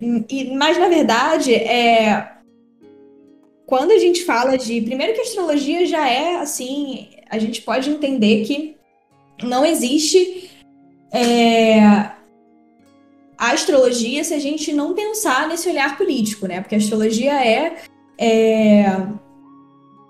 [0.00, 2.37] E, mas, na verdade, é,
[3.68, 4.80] quando a gente fala de.
[4.80, 8.76] Primeiro que a astrologia já é assim, a gente pode entender que
[9.42, 10.50] não existe
[11.12, 11.78] é,
[13.36, 16.62] a astrologia se a gente não pensar nesse olhar político, né?
[16.62, 17.76] Porque a astrologia é,
[18.16, 18.86] é,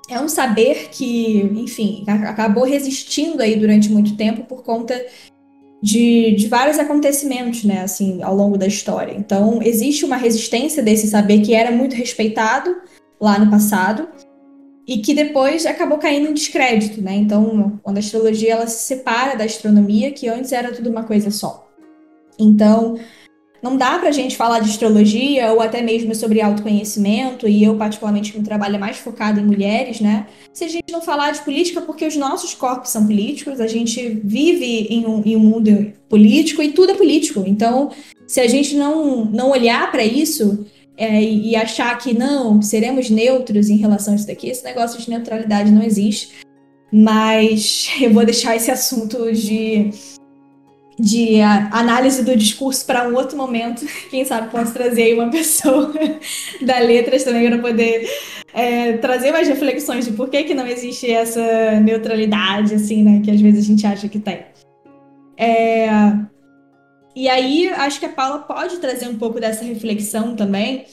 [0.08, 5.04] é um saber que, enfim, acabou resistindo aí durante muito tempo por conta
[5.82, 9.14] de, de, vários acontecimentos, né, assim, ao longo da história.
[9.16, 12.76] Então, existe uma resistência desse saber que era muito respeitado,
[13.20, 14.08] lá no passado
[14.86, 17.14] e que depois acabou caindo em descrédito, né?
[17.14, 21.30] Então, quando a astrologia ela se separa da astronomia, que antes era tudo uma coisa
[21.30, 21.68] só.
[22.38, 22.98] Então,
[23.62, 28.32] não dá pra gente falar de astrologia ou até mesmo sobre autoconhecimento, e eu, particularmente,
[28.32, 30.26] que trabalho é mais focado em mulheres, né?
[30.54, 34.20] Se a gente não falar de política, porque os nossos corpos são políticos, a gente
[34.24, 37.44] vive em um, em um mundo político e tudo é político.
[37.46, 37.90] Então,
[38.26, 40.66] se a gente não, não olhar para isso,
[40.98, 45.08] é, e achar que não, seremos neutros em relação a isso daqui, esse negócio de
[45.08, 46.30] neutralidade não existe.
[46.92, 49.90] Mas eu vou deixar esse assunto de,
[50.98, 53.86] de análise do discurso para um outro momento.
[54.10, 55.92] Quem sabe posso trazer aí uma pessoa
[56.66, 58.10] da letras também para poder
[58.52, 63.22] é, trazer mais reflexões de por que, que não existe essa neutralidade, assim, né?
[63.24, 64.46] Que às vezes a gente acha que tem.
[65.36, 65.88] É,
[67.18, 70.84] e aí acho que a Paula pode trazer um pouco dessa reflexão também,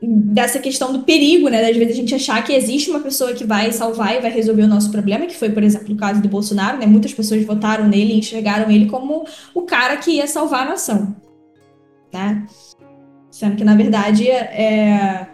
[0.00, 1.60] dessa questão do perigo, né?
[1.60, 4.62] Das vezes a gente achar que existe uma pessoa que vai salvar e vai resolver
[4.62, 6.86] o nosso problema, que foi, por exemplo, o caso do Bolsonaro, né?
[6.86, 11.16] Muitas pessoas votaram nele e enxergaram ele como o cara que ia salvar a nação,
[12.12, 12.46] né?
[13.32, 15.26] Sendo que, na verdade, é...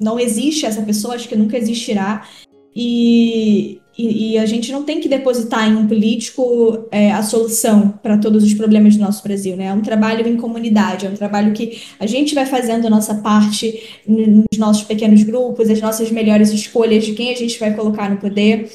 [0.00, 2.26] não existe essa pessoa, acho que nunca existirá.
[2.74, 7.88] E, e, e, a gente não tem que depositar em um político é, a solução
[8.02, 9.66] para todos os problemas do nosso Brasil, né?
[9.66, 13.14] É um trabalho em comunidade, é um trabalho que a gente vai fazendo a nossa
[13.14, 18.10] parte nos nossos pequenos grupos, as nossas melhores escolhas de quem a gente vai colocar
[18.10, 18.70] no poder.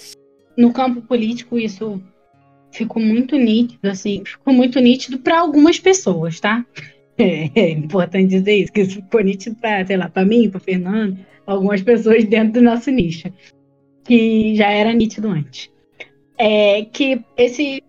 [0.57, 2.01] No campo político, isso
[2.71, 6.65] ficou muito nítido, assim, ficou muito nítido para algumas pessoas, tá?
[7.17, 10.59] É, é, importante dizer isso, que isso ficou nítido para, sei lá, para mim, para
[10.59, 13.31] Fernando, algumas pessoas dentro do nosso nicho
[14.11, 15.71] que já era nítido antes.
[16.37, 17.81] É que esse,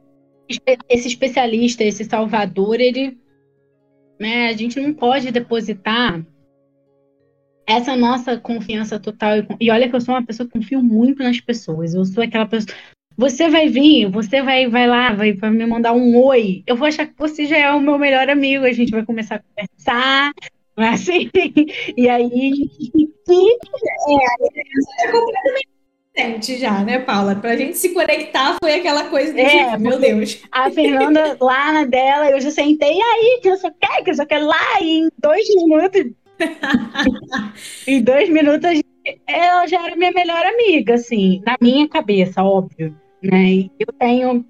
[0.88, 3.18] esse especialista, esse salvador, ele.
[4.20, 6.24] Né, a gente não pode depositar
[7.66, 9.38] essa nossa confiança total.
[9.60, 11.92] E olha que eu sou uma pessoa que confio muito nas pessoas.
[11.92, 12.76] Eu sou aquela pessoa.
[13.16, 16.62] Você vai vir, você vai, vai lá, vai, vai me mandar um oi.
[16.68, 18.64] Eu vou achar que você já é o meu melhor amigo.
[18.64, 20.32] A gente vai começar a conversar,
[20.76, 21.28] assim?
[21.96, 22.70] E aí.
[24.04, 25.72] É, é completamente
[26.58, 27.34] Já, né, Paula?
[27.34, 30.42] Pra gente se conectar foi aquela coisa é, tipo, meu Deus.
[30.52, 34.14] A Fernanda lá na dela, eu já sentei aí, que eu só quero, que eu
[34.14, 36.12] só quero lá, e em dois minutos.
[37.86, 38.82] em dois minutos,
[39.26, 42.94] ela já era minha melhor amiga, assim, na minha cabeça, óbvio.
[43.22, 43.70] Né?
[43.78, 44.44] Eu tenho.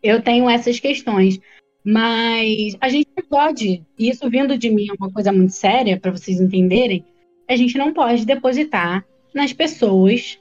[0.00, 1.40] Eu tenho essas questões.
[1.84, 5.98] Mas a gente não pode, e isso vindo de mim é uma coisa muito séria,
[5.98, 7.04] para vocês entenderem,
[7.48, 9.04] a gente não pode depositar
[9.34, 10.38] nas pessoas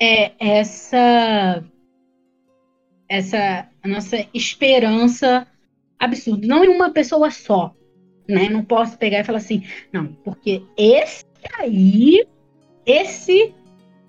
[0.00, 1.64] é essa
[3.08, 5.46] essa nossa esperança
[5.98, 7.74] absurda, não em uma pessoa só,
[8.28, 8.48] né?
[8.48, 11.24] Não posso pegar e falar assim, não, porque esse
[11.58, 12.26] aí,
[12.86, 13.54] esse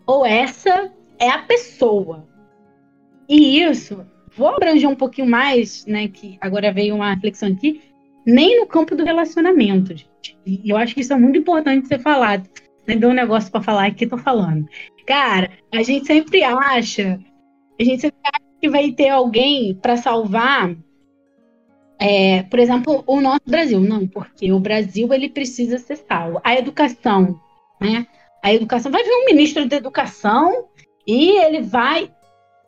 [0.06, 2.28] ou essa é a pessoa.
[3.28, 4.06] E isso,
[4.36, 6.08] vou abranger um pouquinho mais, né?
[6.08, 7.82] Que agora veio uma reflexão aqui,
[8.26, 10.38] nem no campo do relacionamento, gente.
[10.46, 12.50] E eu acho que isso é muito importante ser falado.
[12.88, 14.68] Deu um negócio para falar aqui, tô falando.
[15.06, 17.20] Cara, a gente sempre acha,
[17.80, 20.76] a gente sempre acha que vai ter alguém para salvar,
[22.00, 23.80] é, por exemplo, o nosso Brasil.
[23.80, 26.40] Não, porque o Brasil ele precisa ser salvo.
[26.44, 27.40] A educação,
[27.82, 28.06] né?
[28.44, 30.68] A educação vai vir um ministro da educação
[31.08, 32.12] e ele vai.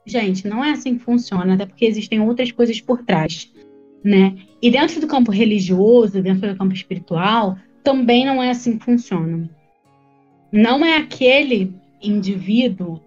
[0.06, 3.52] Gente, não é assim que funciona, até porque existem outras coisas por trás,
[4.04, 4.36] né?
[4.62, 9.50] E dentro do campo religioso, dentro do campo espiritual, também não é assim que funciona.
[10.58, 13.00] Não é aquele indivíduo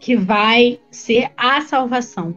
[0.00, 2.34] que vai ser a salvação.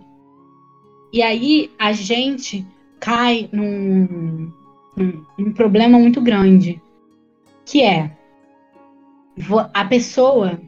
[1.14, 2.68] E aí a gente
[3.00, 4.52] cai num,
[4.98, 6.82] num, num problema muito grande,
[7.66, 8.12] que é
[9.74, 10.60] a pessoa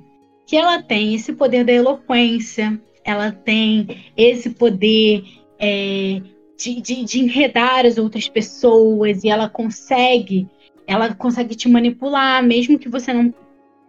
[0.45, 5.25] que ela tem esse poder da eloquência, ela tem esse poder
[5.59, 6.21] é,
[6.57, 10.47] de, de, de, enredar as outras pessoas e ela consegue,
[10.87, 13.42] ela consegue te manipular, mesmo que você não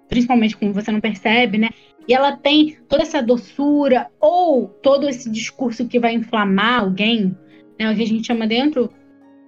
[0.08, 1.70] principalmente como você não percebe, né?
[2.06, 7.36] E ela tem toda essa doçura ou todo esse discurso que vai inflamar alguém,
[7.78, 7.90] né?
[7.90, 8.90] O que a gente chama dentro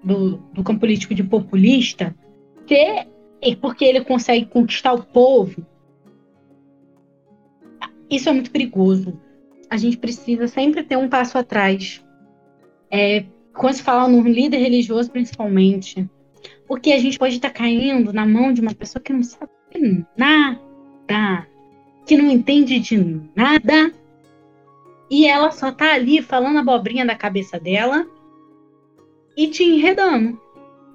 [0.02, 2.14] do, do campo político de populista,
[2.66, 3.06] que
[3.60, 5.64] porque ele consegue conquistar o povo.
[8.10, 9.20] Isso é muito perigoso.
[9.68, 12.04] A gente precisa sempre ter um passo atrás.
[12.90, 16.08] É, quando se fala num líder religioso, principalmente,
[16.66, 19.50] porque a gente pode estar caindo na mão de uma pessoa que não sabe
[20.16, 21.46] nada,
[22.06, 23.92] que não entende de nada,
[25.10, 28.06] e ela só tá ali falando abobrinha da cabeça dela
[29.36, 30.40] e te enredando,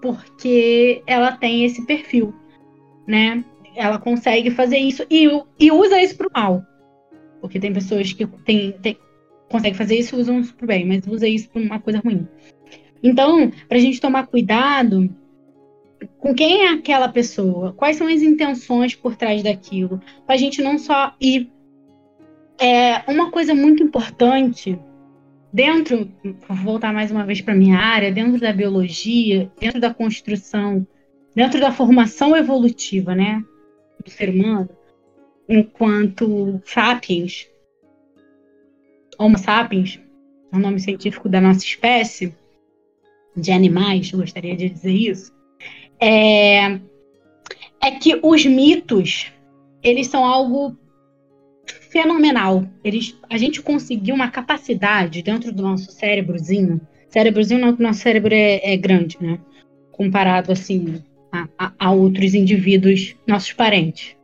[0.01, 2.33] porque ela tem esse perfil,
[3.07, 3.43] né?
[3.75, 5.29] Ela consegue fazer isso e,
[5.59, 6.61] e usa isso pro mal.
[7.39, 8.97] Porque tem pessoas que tem, tem,
[9.49, 12.27] conseguem fazer isso e usam isso pro bem, mas usa isso pra uma coisa ruim.
[13.01, 15.09] Então, pra gente tomar cuidado,
[16.17, 20.61] com quem é aquela pessoa, quais são as intenções por trás daquilo, para a gente
[20.61, 21.51] não só ir.
[22.59, 24.79] É, uma coisa muito importante
[25.51, 26.11] dentro,
[26.47, 30.85] vou voltar mais uma vez para minha área, dentro da biologia, dentro da construção,
[31.35, 33.43] dentro da formação evolutiva, né,
[34.03, 34.69] do ser humano,
[35.49, 37.47] enquanto sapiens,
[39.17, 39.99] Homo sapiens,
[40.51, 42.35] é o nome científico da nossa espécie
[43.35, 45.40] de animais, gostaria de dizer isso
[46.01, 46.79] é,
[47.81, 49.31] é que os mitos
[49.83, 50.77] eles são algo
[51.89, 52.65] fenomenal.
[52.83, 56.81] Eles, a gente conseguiu uma capacidade dentro do nosso cérebrozinho
[57.11, 59.39] cérebrozinho, não, nosso cérebro é, é grande, né?
[59.91, 64.15] Comparado, assim, a, a, a, outros indivíduos, nossos parentes.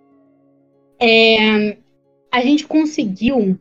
[0.99, 1.77] É,
[2.31, 3.59] a gente conseguiu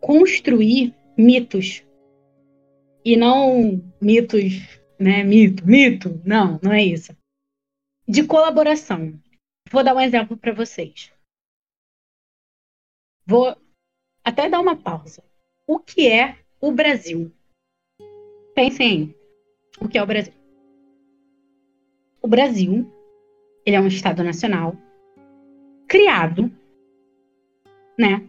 [0.00, 1.82] construir mitos.
[3.02, 4.60] E não mitos,
[4.98, 5.24] né?
[5.24, 6.20] Mito, mito.
[6.22, 7.16] Não, não é isso.
[8.10, 9.22] De colaboração.
[9.70, 11.12] Vou dar um exemplo para vocês.
[13.24, 13.56] Vou
[14.24, 15.22] até dar uma pausa.
[15.64, 17.32] O que é o Brasil?
[18.52, 19.14] Pensem
[19.80, 20.34] o que é o Brasil.
[22.20, 22.92] O Brasil,
[23.64, 24.76] ele é um estado nacional
[25.86, 26.50] criado,
[27.96, 28.28] né?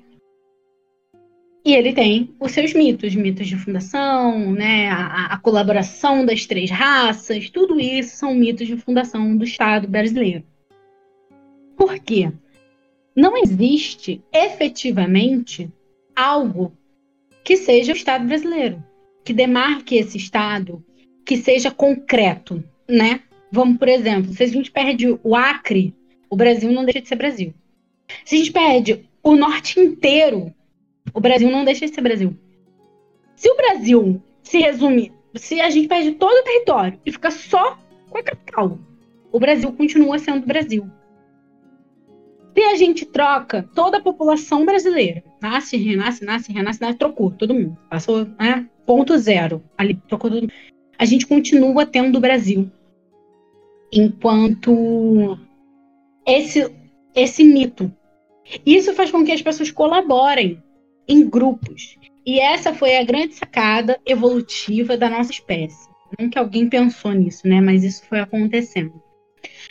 [1.64, 4.90] E ele tem os seus mitos, mitos de fundação, né?
[4.90, 10.44] A, a, colaboração das três raças, tudo isso são mitos de fundação do Estado brasileiro.
[11.78, 12.32] Por quê?
[13.16, 15.70] Não existe efetivamente
[16.16, 16.74] algo
[17.44, 18.84] que seja o Estado brasileiro,
[19.24, 20.84] que demarque esse Estado,
[21.24, 23.22] que seja concreto, né?
[23.52, 25.94] Vamos, por exemplo, se a gente perde o Acre,
[26.30, 27.54] o Brasil não deixa de ser Brasil.
[28.26, 30.54] Se a gente perde o norte inteiro,
[31.14, 32.36] o Brasil não deixa de ser Brasil.
[33.36, 37.78] Se o Brasil se resume, se a gente perde todo o território e fica só
[38.10, 38.78] com a capital,
[39.32, 40.90] o Brasil continua sendo Brasil.
[42.54, 47.54] Se a gente troca toda a população brasileira, nasce, renasce, nasce, renasce, nasce, trocou todo
[47.54, 47.78] mundo.
[47.90, 48.68] Passou, né?
[48.86, 49.64] Ponto zero.
[49.78, 50.54] Ali, trocou todo mundo.
[50.98, 52.70] A gente continua tendo o Brasil.
[53.92, 55.38] Enquanto
[56.26, 56.70] esse,
[57.16, 57.92] esse mito.
[58.66, 60.62] Isso faz com que as pessoas colaborem
[61.08, 61.98] em grupos.
[62.26, 65.90] E essa foi a grande sacada evolutiva da nossa espécie.
[66.20, 67.62] Não que alguém pensou nisso, né?
[67.62, 69.02] Mas isso foi acontecendo.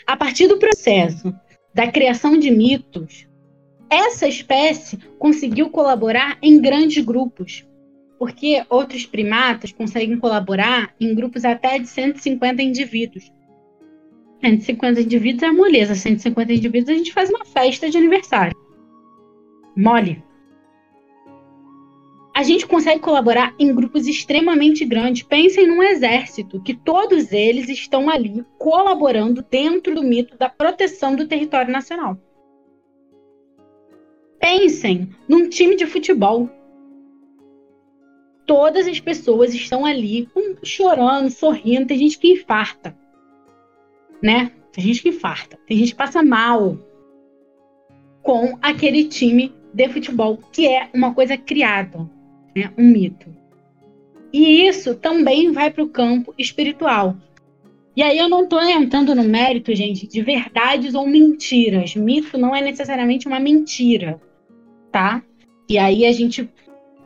[0.06, 1.32] A partir do processo
[1.74, 3.28] da criação de mitos,
[3.88, 7.66] essa espécie conseguiu colaborar em grandes grupos,
[8.18, 13.32] porque outros primatas conseguem colaborar em grupos até de 150 indivíduos.
[14.40, 18.56] 150 indivíduos é moleza, 150 indivíduos a gente faz uma festa de aniversário.
[19.76, 20.22] Mole.
[22.32, 25.22] A gente consegue colaborar em grupos extremamente grandes.
[25.22, 31.26] Pensem num exército, que todos eles estão ali colaborando dentro do mito da proteção do
[31.26, 32.16] território nacional.
[34.38, 36.48] Pensem num time de futebol.
[38.46, 40.28] Todas as pessoas estão ali
[40.62, 41.86] chorando, sorrindo.
[41.86, 42.96] Tem gente que infarta,
[44.22, 44.52] né?
[44.72, 45.58] Tem gente que infarta.
[45.66, 46.78] Tem gente que passa mal
[48.22, 52.08] com aquele time de futebol, que é uma coisa criada
[52.64, 52.72] né?
[52.76, 53.26] um mito.
[54.32, 57.16] E isso também vai para o campo espiritual.
[57.96, 61.94] E aí eu não estou entrando no mérito, gente, de verdades ou mentiras.
[61.96, 64.20] Mito não é necessariamente uma mentira,
[64.92, 65.22] tá?
[65.68, 66.48] E aí a gente.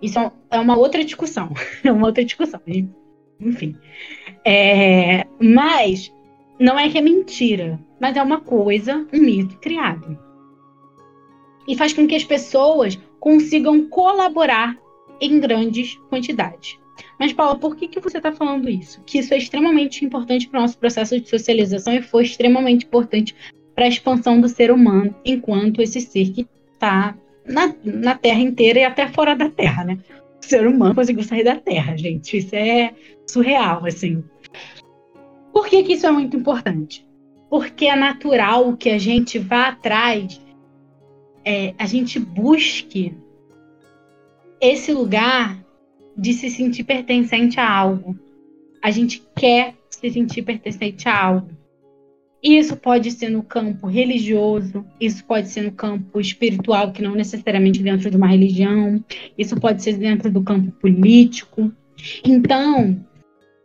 [0.02, 0.18] Isso
[0.50, 1.50] é uma outra discussão.
[1.82, 2.60] É uma outra discussão.
[3.40, 3.76] Enfim.
[4.44, 6.12] É, mas
[6.58, 10.18] não é que é mentira, mas é uma coisa, um mito criado.
[11.66, 14.76] E faz com que as pessoas consigam colaborar
[15.24, 16.78] em grandes quantidades.
[17.18, 19.00] Mas, Paula, por que, que você está falando isso?
[19.04, 23.34] Que isso é extremamente importante para o nosso processo de socialização e foi extremamente importante
[23.74, 27.16] para a expansão do ser humano, enquanto esse ser que está
[27.46, 29.98] na, na Terra inteira e até fora da Terra, né?
[30.40, 32.36] O ser humano conseguiu sair da Terra, gente.
[32.36, 32.94] Isso é
[33.26, 34.22] surreal, assim.
[35.52, 37.06] Por que, que isso é muito importante?
[37.48, 40.40] Porque é natural que a gente vá atrás,
[41.44, 43.16] é, a gente busque
[44.66, 45.62] esse lugar
[46.16, 48.18] de se sentir pertencente a algo.
[48.82, 51.50] A gente quer se sentir pertencente a algo.
[52.42, 57.82] Isso pode ser no campo religioso, isso pode ser no campo espiritual, que não necessariamente
[57.82, 59.02] dentro de uma religião,
[59.36, 61.72] isso pode ser dentro do campo político.
[62.22, 63.02] Então,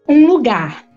[0.07, 0.87] um lugar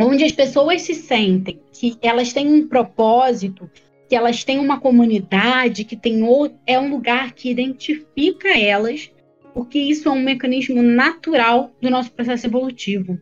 [0.00, 3.68] onde as pessoas se sentem que elas têm um propósito,
[4.08, 9.10] que elas têm uma comunidade, que tem outro, é um lugar que identifica elas
[9.56, 13.18] porque isso é um mecanismo natural do nosso processo evolutivo.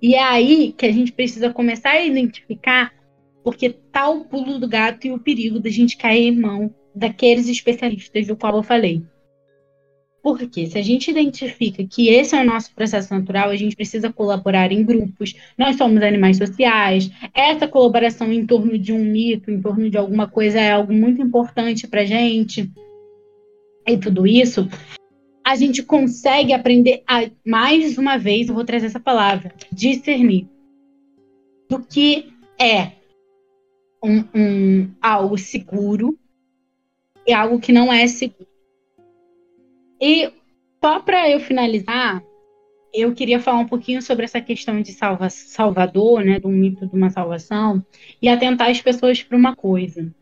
[0.00, 2.90] E é aí que a gente precisa começar a identificar
[3.44, 7.48] porque tá o pulo do gato e o perigo da gente cair em mão daqueles
[7.48, 9.02] especialistas do qual eu falei.
[10.22, 14.10] Porque se a gente identifica que esse é o nosso processo natural, a gente precisa
[14.10, 19.60] colaborar em grupos, nós somos animais sociais, essa colaboração em torno de um mito, em
[19.60, 22.72] torno de alguma coisa é algo muito importante para gente.
[23.86, 24.66] E tudo isso
[25.44, 30.48] a gente consegue aprender a, mais uma vez, eu vou trazer essa palavra, discernir
[31.68, 32.92] do que é
[34.04, 36.18] um, um, algo seguro
[37.26, 38.48] e algo que não é seguro.
[40.00, 40.32] E
[40.82, 42.22] só para eu finalizar,
[42.92, 46.94] eu queria falar um pouquinho sobre essa questão de salva, salvador, né, do mito de
[46.94, 47.84] uma salvação,
[48.20, 50.12] e atentar as pessoas para uma coisa.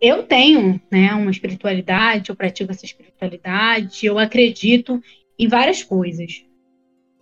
[0.00, 5.02] Eu tenho, né, uma espiritualidade, eu pratico essa espiritualidade, eu acredito
[5.38, 6.44] em várias coisas,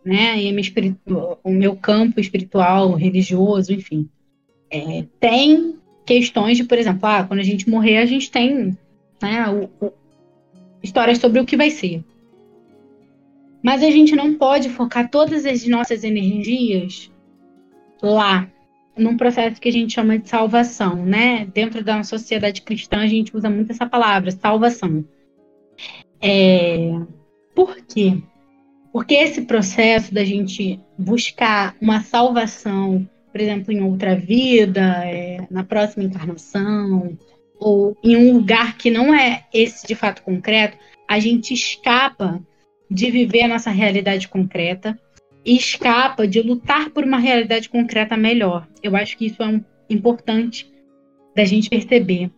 [0.05, 0.53] né, e
[1.43, 4.09] o meu campo espiritual, religioso, enfim,
[4.71, 8.77] é, tem questões de, por exemplo, ah, quando a gente morrer, a gente tem
[9.23, 9.93] né, o, o,
[10.83, 12.05] histórias sobre o que vai ser.
[13.63, 17.11] Mas a gente não pode focar todas as nossas energias
[18.03, 18.51] lá,
[18.97, 21.47] num processo que a gente chama de salvação, né?
[21.53, 25.05] Dentro da sociedade cristã, a gente usa muito essa palavra, salvação.
[26.21, 26.91] É...
[27.55, 28.23] Por quê?
[28.93, 35.65] Porque esse processo da gente buscar uma salvação, por exemplo, em outra vida, é, na
[35.65, 37.19] próxima encarnação,
[37.59, 40.79] ou em um lugar que não é esse de fato concreto,
[41.09, 42.41] a gente escapa
[42.91, 44.99] de viver a nossa realidade concreta
[45.45, 48.67] e escapa de lutar por uma realidade concreta melhor.
[48.83, 50.73] Eu acho que isso é um, importante
[51.35, 52.31] da gente perceber.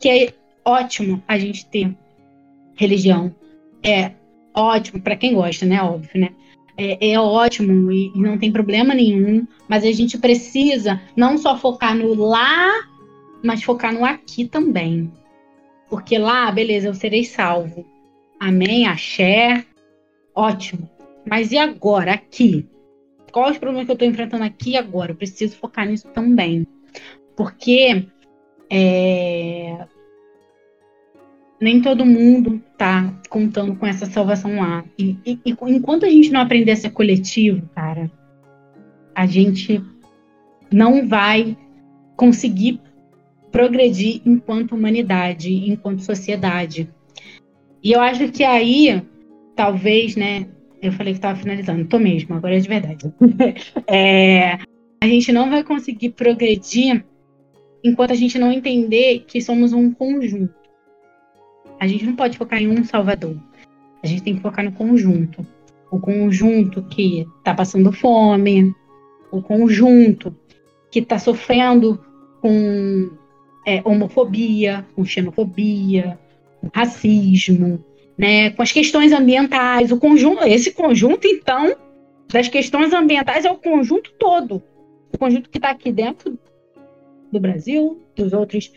[0.00, 1.96] Que é ótimo a gente ter
[2.74, 3.34] religião.
[3.82, 4.12] É
[4.54, 5.82] ótimo para quem gosta, né?
[5.82, 6.30] Óbvio, né?
[6.76, 11.56] É, é ótimo e, e não tem problema nenhum, mas a gente precisa não só
[11.56, 12.70] focar no lá,
[13.42, 15.10] mas focar no aqui também.
[15.88, 17.86] Porque lá, beleza, eu serei salvo.
[18.38, 19.64] Amém, axé,
[20.34, 20.95] ótimo.
[21.28, 22.66] Mas e agora, aqui?
[23.32, 25.12] Qual os problemas que eu estou enfrentando aqui agora?
[25.12, 26.66] Eu preciso focar nisso também.
[27.36, 28.06] Porque
[28.70, 29.86] é,
[31.60, 34.84] nem todo mundo tá contando com essa salvação lá.
[34.98, 38.10] E, e, e, enquanto a gente não aprender a ser coletivo, cara,
[39.14, 39.82] a gente
[40.72, 41.56] não vai
[42.16, 42.80] conseguir
[43.50, 46.88] progredir enquanto humanidade, enquanto sociedade.
[47.82, 49.02] E eu acho que aí,
[49.54, 50.46] talvez, né?
[50.86, 53.12] Eu falei que estava finalizando, tô mesmo, agora é de verdade.
[53.88, 54.52] é,
[55.00, 57.04] a gente não vai conseguir progredir
[57.82, 60.54] enquanto a gente não entender que somos um conjunto.
[61.80, 63.36] A gente não pode focar em um salvador.
[64.00, 65.44] A gente tem que focar no conjunto.
[65.90, 68.72] O conjunto que está passando fome,
[69.32, 70.36] o conjunto
[70.88, 72.00] que está sofrendo
[72.40, 73.10] com
[73.66, 76.16] é, homofobia, com xenofobia,
[76.72, 77.84] racismo,
[78.16, 81.76] né, com as questões ambientais, o conjunto, esse conjunto então
[82.32, 84.62] das questões ambientais é o conjunto todo,
[85.12, 86.38] o conjunto que está aqui dentro
[87.30, 88.72] do Brasil, dos outros,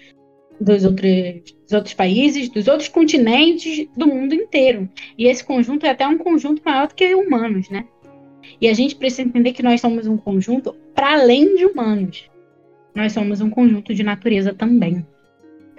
[0.60, 4.90] dos outros, dos outros países, dos outros continentes, do mundo inteiro.
[5.18, 7.86] E esse conjunto é até um conjunto maior do que humanos, né?
[8.60, 12.30] E a gente precisa entender que nós somos um conjunto para além de humanos.
[12.96, 15.06] Nós somos um conjunto de natureza também.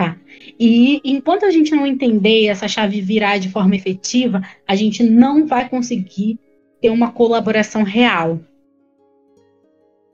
[0.01, 0.17] Tá?
[0.59, 5.47] E enquanto a gente não entender essa chave virar de forma efetiva, a gente não
[5.47, 6.39] vai conseguir
[6.81, 8.41] ter uma colaboração real.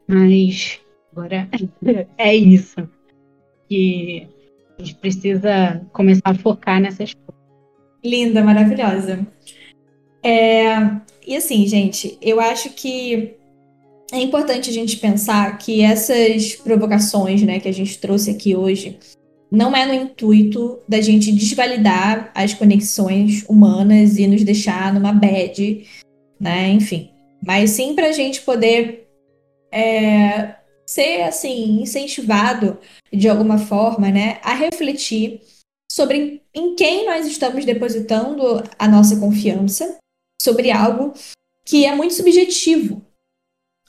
[0.09, 0.80] Mas
[1.12, 1.49] agora
[2.18, 2.76] é isso.
[3.68, 4.26] Que
[4.76, 7.45] a gente precisa começar a focar nessas coisas.
[8.05, 9.24] Linda, maravilhosa.
[10.20, 10.74] É,
[11.24, 13.37] e assim, gente, eu acho que
[14.12, 18.99] é importante a gente pensar que essas provocações né, que a gente trouxe aqui hoje,
[19.51, 25.86] não é no intuito da gente desvalidar as conexões humanas e nos deixar numa bad,
[26.38, 26.70] né?
[26.70, 27.11] Enfim.
[27.44, 29.09] Mas sim para a gente poder
[29.70, 32.78] é, ser, assim, incentivado
[33.12, 34.40] de alguma forma, né?
[34.42, 35.40] A refletir
[35.90, 39.99] sobre em quem nós estamos depositando a nossa confiança,
[40.40, 41.12] sobre algo
[41.64, 43.05] que é muito subjetivo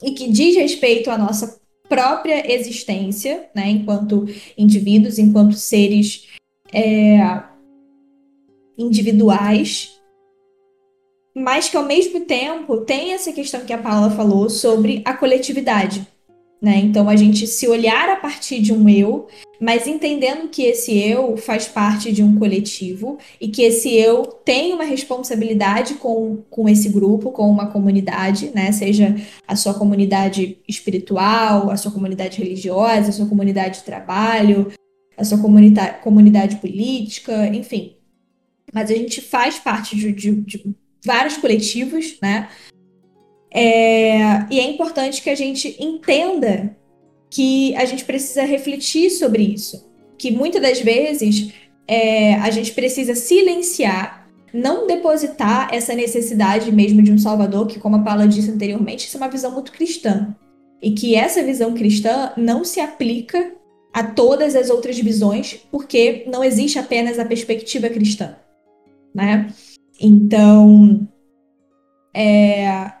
[0.02, 4.26] e que diz respeito à nossa própria existência, né, enquanto
[4.56, 6.28] indivíduos, enquanto seres
[6.72, 7.18] é,
[8.76, 9.98] individuais,
[11.34, 16.06] mas que ao mesmo tempo tem essa questão que a Paula falou sobre a coletividade.
[16.60, 16.78] Né?
[16.78, 19.28] Então, a gente se olhar a partir de um eu,
[19.60, 24.72] mas entendendo que esse eu faz parte de um coletivo e que esse eu tem
[24.72, 28.72] uma responsabilidade com, com esse grupo, com uma comunidade, né?
[28.72, 29.14] seja
[29.46, 34.72] a sua comunidade espiritual, a sua comunidade religiosa, a sua comunidade de trabalho,
[35.16, 37.96] a sua comunidade, comunidade política, enfim.
[38.72, 42.48] Mas a gente faz parte de, de, de vários coletivos, né?
[43.50, 46.76] É, e é importante que a gente entenda
[47.30, 49.88] que a gente precisa refletir sobre isso.
[50.16, 51.52] Que muitas das vezes
[51.86, 57.96] é, a gente precisa silenciar, não depositar essa necessidade mesmo de um Salvador, que, como
[57.96, 60.34] a Paula disse anteriormente, isso é uma visão muito cristã.
[60.80, 63.52] E que essa visão cristã não se aplica
[63.92, 68.36] a todas as outras visões, porque não existe apenas a perspectiva cristã.
[69.14, 69.52] Né?
[70.00, 71.08] Então,
[72.14, 72.92] é,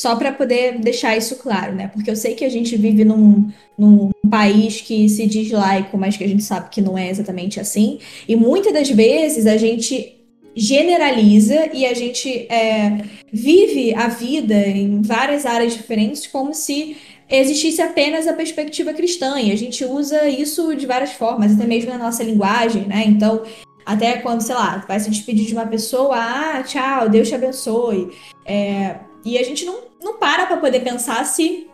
[0.00, 1.88] só para poder deixar isso claro, né?
[1.88, 6.16] Porque eu sei que a gente vive num, num país que se diz laico, mas
[6.16, 7.98] que a gente sabe que não é exatamente assim.
[8.26, 10.16] E muitas das vezes a gente
[10.56, 16.96] generaliza e a gente é, vive a vida em várias áreas diferentes como se
[17.28, 19.38] existisse apenas a perspectiva cristã.
[19.38, 23.04] E a gente usa isso de várias formas, até mesmo na nossa linguagem, né?
[23.06, 23.42] Então,
[23.84, 28.10] até quando, sei lá, vai se despedir de uma pessoa, ah, tchau, Deus te abençoe.
[28.46, 31.68] É, e a gente não, não para para poder pensar se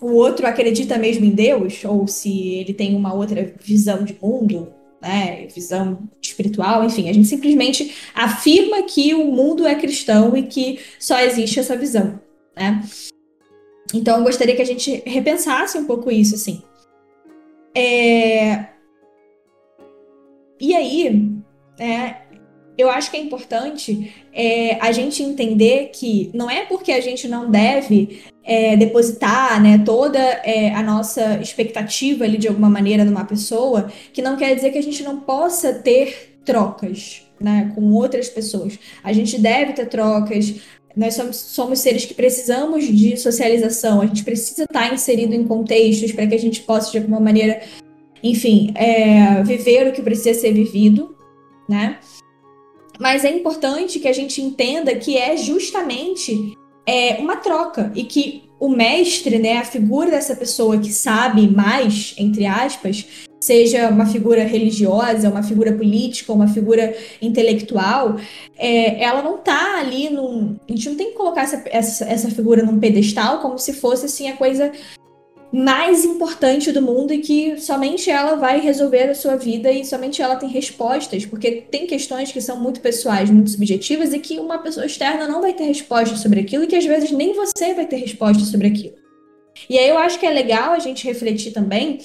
[0.00, 4.72] o outro acredita mesmo em Deus, ou se ele tem uma outra visão de mundo,
[5.00, 10.80] né, visão espiritual, enfim, a gente simplesmente afirma que o mundo é cristão e que
[10.98, 12.20] só existe essa visão,
[12.54, 12.82] né?
[13.94, 16.62] Então, eu gostaria que a gente repensasse um pouco isso, assim.
[17.74, 18.66] É...
[20.60, 21.30] E aí,
[21.78, 22.25] é,
[22.76, 27.26] eu acho que é importante é, a gente entender que não é porque a gente
[27.26, 33.24] não deve é, depositar né, toda é, a nossa expectativa ali de alguma maneira numa
[33.24, 38.28] pessoa, que não quer dizer que a gente não possa ter trocas né, com outras
[38.28, 38.78] pessoas.
[39.02, 40.54] A gente deve ter trocas.
[40.94, 46.12] Nós somos, somos seres que precisamos de socialização, a gente precisa estar inserido em contextos
[46.12, 47.60] para que a gente possa, de alguma maneira,
[48.22, 51.14] enfim, é, viver o que precisa ser vivido,
[51.68, 51.98] né?
[52.98, 58.44] Mas é importante que a gente entenda que é justamente é, uma troca e que
[58.58, 63.06] o mestre, né, a figura dessa pessoa que sabe mais, entre aspas,
[63.38, 68.16] seja uma figura religiosa, uma figura política, uma figura intelectual,
[68.56, 70.56] é, ela não está ali num.
[70.68, 74.06] A gente não tem que colocar essa, essa, essa figura num pedestal como se fosse
[74.06, 74.72] assim a coisa
[75.56, 80.20] mais importante do mundo e que somente ela vai resolver a sua vida e somente
[80.20, 84.58] ela tem respostas, porque tem questões que são muito pessoais, muito subjetivas e que uma
[84.58, 87.86] pessoa externa não vai ter resposta sobre aquilo e que às vezes nem você vai
[87.86, 88.96] ter resposta sobre aquilo.
[89.70, 92.00] E aí eu acho que é legal a gente refletir também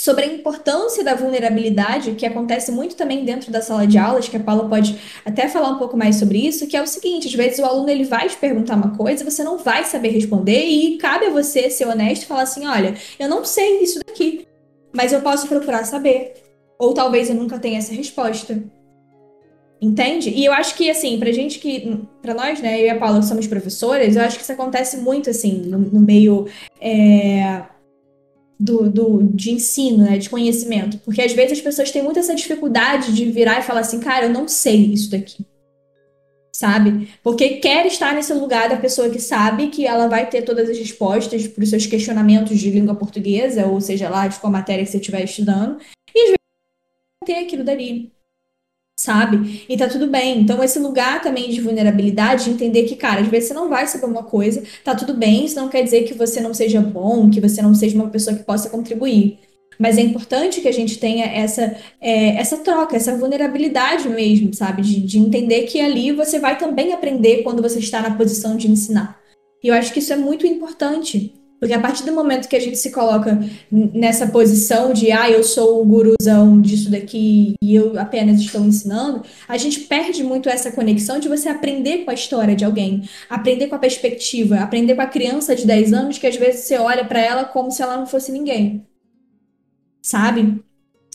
[0.00, 4.36] sobre a importância da vulnerabilidade, que acontece muito também dentro da sala de aulas, que
[4.38, 7.34] a Paula pode até falar um pouco mais sobre isso, que é o seguinte, às
[7.34, 10.96] vezes o aluno ele vai te perguntar uma coisa, você não vai saber responder e
[10.96, 14.46] cabe a você ser honesto e falar assim, olha, eu não sei isso daqui,
[14.90, 16.32] mas eu posso procurar saber.
[16.78, 18.58] Ou talvez eu nunca tenha essa resposta.
[19.82, 20.30] Entende?
[20.30, 22.06] E eu acho que, assim, pra gente que.
[22.22, 25.28] Pra nós, né, eu e a Paula somos professoras, eu acho que isso acontece muito,
[25.28, 26.46] assim, no, no meio.
[26.80, 27.64] É
[28.60, 30.98] do, do, de ensino, né, de conhecimento.
[30.98, 34.26] Porque às vezes as pessoas têm muita essa dificuldade de virar e falar assim, cara,
[34.26, 35.46] eu não sei isso daqui.
[36.54, 37.08] Sabe?
[37.22, 40.76] Porque quer estar nesse lugar da pessoa que sabe que ela vai ter todas as
[40.76, 44.90] respostas para os seus questionamentos de língua portuguesa, ou seja lá, de qual matéria que
[44.90, 45.80] você estiver estudando,
[46.14, 46.36] e às vezes
[47.22, 48.12] não ter aquilo dali
[49.00, 49.64] sabe?
[49.66, 50.40] E tá tudo bem.
[50.40, 53.86] Então, esse lugar também de vulnerabilidade, de entender que, cara, às vezes você não vai
[53.86, 57.30] saber uma coisa, tá tudo bem, isso não quer dizer que você não seja bom,
[57.30, 59.38] que você não seja uma pessoa que possa contribuir.
[59.78, 64.82] Mas é importante que a gente tenha essa, é, essa troca, essa vulnerabilidade mesmo, sabe?
[64.82, 68.70] De, de entender que ali você vai também aprender quando você está na posição de
[68.70, 69.18] ensinar.
[69.64, 71.32] E eu acho que isso é muito importante.
[71.60, 73.38] Porque a partir do momento que a gente se coloca
[73.70, 79.22] nessa posição de, ah, eu sou o guruzão disso daqui e eu apenas estou ensinando,
[79.46, 83.66] a gente perde muito essa conexão de você aprender com a história de alguém, aprender
[83.66, 87.04] com a perspectiva, aprender com a criança de 10 anos que às vezes você olha
[87.04, 88.86] para ela como se ela não fosse ninguém.
[90.00, 90.64] Sabe?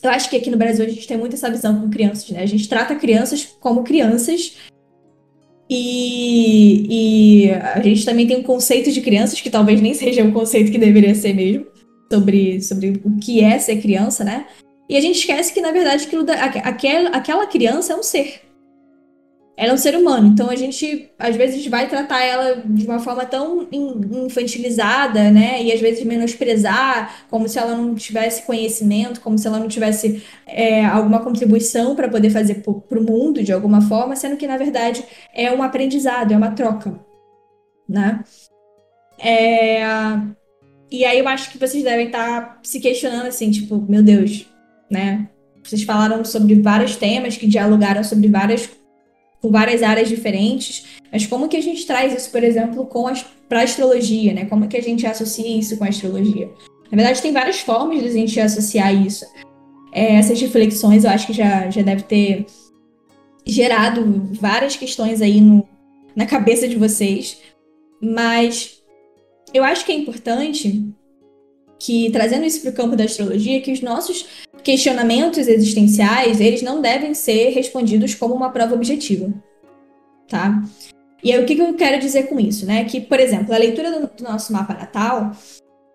[0.03, 2.43] Eu acho que aqui no Brasil a gente tem muito essa visão com crianças, né?
[2.43, 4.55] A gente trata crianças como crianças
[5.69, 10.31] e, e, a gente também tem um conceito de crianças, que talvez nem seja o
[10.31, 11.65] conceito que deveria ser mesmo,
[12.11, 14.45] sobre, sobre o que é ser criança, né?
[14.87, 18.41] E a gente esquece que, na verdade, aquilo da, aquela, aquela criança é um ser
[19.57, 22.99] ela é um ser humano, então a gente às vezes vai tratar ela de uma
[22.99, 25.63] forma tão infantilizada, né?
[25.63, 30.21] E às vezes menosprezar, como se ela não tivesse conhecimento, como se ela não tivesse
[30.45, 34.57] é, alguma contribuição para poder fazer para o mundo de alguma forma, sendo que na
[34.57, 36.99] verdade é um aprendizado, é uma troca,
[37.87, 38.23] né?
[39.17, 39.85] É...
[40.91, 44.47] E aí eu acho que vocês devem estar tá se questionando assim, tipo, meu Deus,
[44.91, 45.29] né?
[45.63, 48.69] Vocês falaram sobre vários temas que dialogaram sobre várias
[49.45, 52.89] com várias áreas diferentes, mas como que a gente traz isso, por exemplo,
[53.47, 54.45] para a astrologia, né?
[54.45, 56.49] Como que a gente associa isso com a astrologia?
[56.91, 59.23] Na verdade, tem várias formas de a gente associar isso.
[59.91, 62.47] É, essas reflexões eu acho que já, já deve ter
[63.45, 65.63] gerado várias questões aí no,
[66.15, 67.37] na cabeça de vocês,
[68.01, 68.81] mas
[69.53, 70.83] eu acho que é importante
[71.79, 74.25] que, trazendo isso para o campo da astrologia, que os nossos
[74.65, 79.31] questionamentos existenciais, eles não devem ser respondidos como uma prova objetiva,
[80.27, 80.63] tá?
[81.23, 82.83] E aí, o que, eu quero dizer com isso, né?
[82.83, 85.31] Que, por exemplo, a leitura do, do nosso mapa natal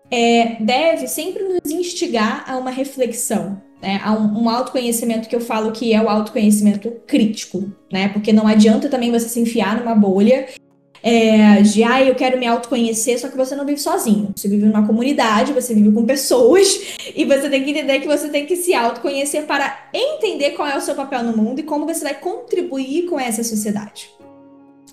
[0.09, 3.99] é, deve sempre nos instigar a uma reflexão, né?
[4.03, 8.07] a um, um, autoconhecimento que eu falo que é o autoconhecimento crítico, né?
[8.07, 10.47] Porque não adianta também você se enfiar numa bolha
[11.03, 14.31] é, de, ah, eu quero me autoconhecer, só que você não vive sozinho.
[14.35, 16.79] Você vive numa comunidade, você vive com pessoas,
[17.15, 20.77] e você tem que entender que você tem que se autoconhecer para entender qual é
[20.77, 24.09] o seu papel no mundo e como você vai contribuir com essa sociedade.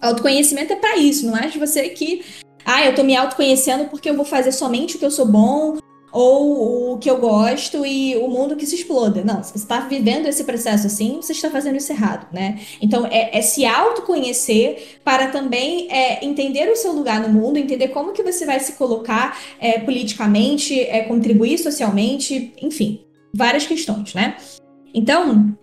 [0.01, 2.25] Autoconhecimento é para isso, não é de você que,
[2.65, 5.77] ah, eu tô me autoconhecendo porque eu vou fazer somente o que eu sou bom,
[6.11, 9.23] ou o que eu gosto e o mundo que se exploda.
[9.25, 12.61] Não, se você está vivendo esse processo assim, você está fazendo isso errado, né?
[12.81, 17.89] Então, é, é se autoconhecer para também é, entender o seu lugar no mundo, entender
[17.89, 23.05] como que você vai se colocar é, politicamente, é, contribuir socialmente, enfim,
[23.35, 24.37] várias questões, né?
[24.95, 25.55] Então,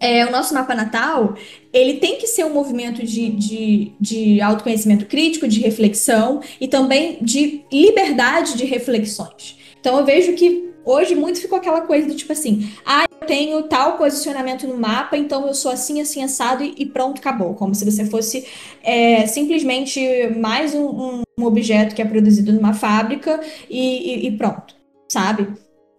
[0.00, 1.34] é, o nosso mapa natal,
[1.72, 7.18] ele tem que ser um movimento de, de, de autoconhecimento crítico, de reflexão e também
[7.22, 9.56] de liberdade de reflexões.
[9.80, 13.62] Então eu vejo que hoje muito ficou aquela coisa do tipo assim, ah, eu tenho
[13.64, 17.54] tal posicionamento no mapa, então eu sou assim, assim, assado e, pronto, acabou.
[17.54, 18.46] Como se você fosse
[18.82, 20.00] é, simplesmente
[20.38, 24.74] mais um, um, objeto que é produzido numa fábrica e, e, e pronto,
[25.08, 25.48] sabe?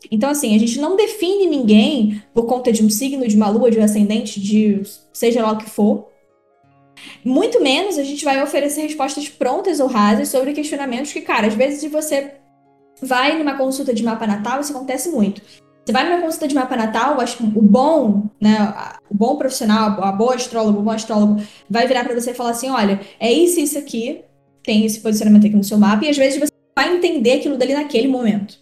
[0.10, 3.70] Então, assim, a gente não define ninguém por conta de um signo, de uma lua,
[3.70, 4.82] de um ascendente, de
[5.12, 6.08] seja lá o que for.
[7.24, 11.54] Muito menos a gente vai oferecer respostas prontas ou rasas sobre questionamentos que, cara, às
[11.54, 12.32] vezes você
[13.02, 15.42] vai numa consulta de mapa natal, isso acontece muito.
[15.86, 18.76] Você vai numa consulta de mapa natal, acho que o bom, né,
[19.10, 22.50] o bom profissional, a boa astróloga, o bom astrólogo vai virar para você e falar
[22.50, 24.22] assim, olha, é isso isso aqui,
[24.64, 27.74] tem esse posicionamento aqui no seu mapa, e às vezes você vai entender aquilo dali
[27.74, 28.60] naquele momento.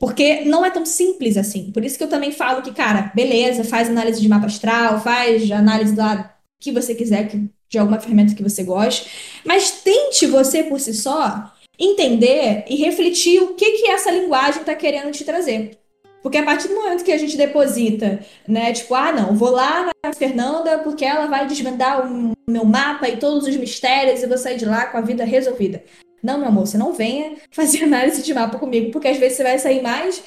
[0.00, 1.72] Porque não é tão simples assim.
[1.72, 5.50] Por isso que eu também falo que, cara, beleza, faz análise de mapa astral, faz
[5.50, 7.30] análise lá que você quiser,
[7.68, 13.40] de alguma ferramenta que você goste, mas tente você por si só entender e refletir
[13.42, 15.78] o que, que essa linguagem está querendo te trazer.
[16.22, 19.88] Porque a partir do momento que a gente deposita, né, tipo, ah, não, vou lá
[20.04, 24.36] na Fernanda porque ela vai desvendar o meu mapa e todos os mistérios e vou
[24.36, 25.84] sair de lá com a vida resolvida.
[26.22, 29.44] Não, meu amor, você não venha fazer análise de mapa comigo, porque às vezes você
[29.44, 30.22] vai sair mais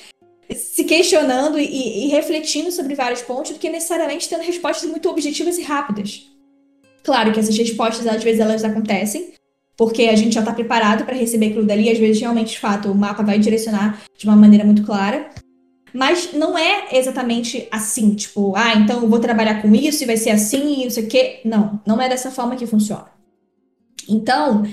[0.56, 5.58] se questionando e, e refletindo sobre vários pontos do que necessariamente tendo respostas muito objetivas
[5.58, 6.30] e rápidas.
[7.04, 9.34] Claro que essas respostas, às vezes, elas acontecem,
[9.82, 12.92] porque a gente já está preparado para receber aquilo dali, às vezes, realmente, de fato,
[12.92, 15.32] o mapa vai direcionar de uma maneira muito clara.
[15.92, 20.18] Mas não é exatamente assim, tipo, ah, então eu vou trabalhar com isso e vai
[20.18, 21.40] ser assim e não sei o quê.
[21.44, 23.08] Não, não é dessa forma que funciona.
[24.08, 24.68] Então,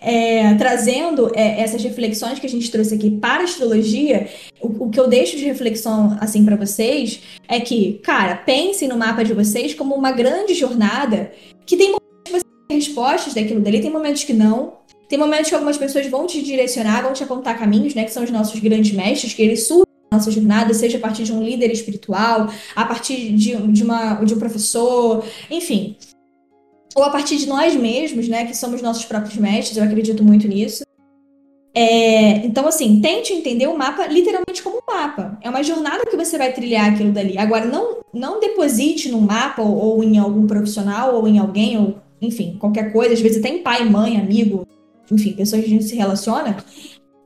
[0.00, 4.28] é, trazendo é, essas reflexões que a gente trouxe aqui para a astrologia,
[4.60, 8.96] o, o que eu deixo de reflexão assim para vocês é que, cara, pensem no
[8.96, 11.32] mapa de vocês como uma grande jornada
[11.66, 11.96] que tem
[12.74, 14.74] respostas daquilo dali, tem momentos que não.
[15.08, 18.04] Tem momentos que algumas pessoas vão te direcionar, vão te apontar caminhos, né?
[18.04, 21.24] Que são os nossos grandes mestres, que eles surgem na nossa jornada, seja a partir
[21.24, 25.96] de um líder espiritual, a partir de, de, uma, de um professor, enfim
[26.94, 30.46] ou a partir de nós mesmos, né, que somos nossos próprios mestres, eu acredito muito
[30.46, 30.84] nisso.
[31.76, 35.36] É, então, assim, tente entender o mapa literalmente como um mapa.
[35.42, 37.36] É uma jornada que você vai trilhar aquilo dali.
[37.36, 41.96] Agora, não, não deposite no mapa ou, ou em algum profissional ou em alguém, ou
[42.26, 44.66] enfim, qualquer coisa, às vezes até em pai, mãe, amigo,
[45.10, 46.56] enfim, pessoas que a gente se relaciona,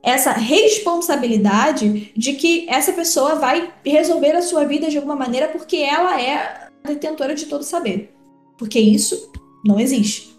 [0.01, 5.77] essa responsabilidade de que essa pessoa vai resolver a sua vida de alguma maneira porque
[5.77, 8.13] ela é a detentora de todo saber.
[8.57, 9.31] Porque isso
[9.65, 10.29] não existe,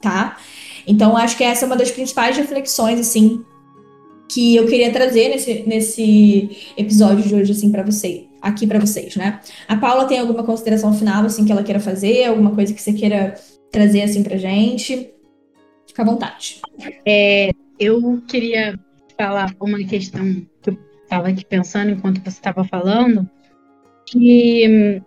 [0.00, 0.38] tá?
[0.86, 3.44] Então, acho que essa é uma das principais reflexões, assim,
[4.28, 9.16] que eu queria trazer nesse, nesse episódio de hoje, assim, para você, aqui para vocês,
[9.16, 9.40] né?
[9.66, 12.24] A Paula tem alguma consideração final, assim, que ela queira fazer?
[12.24, 13.34] Alguma coisa que você queira
[13.70, 15.12] trazer, assim, pra gente?
[15.86, 16.60] Fica à vontade.
[17.06, 18.78] É, eu queria
[19.18, 23.28] falar uma questão que eu estava aqui pensando enquanto você estava falando,
[24.06, 25.02] que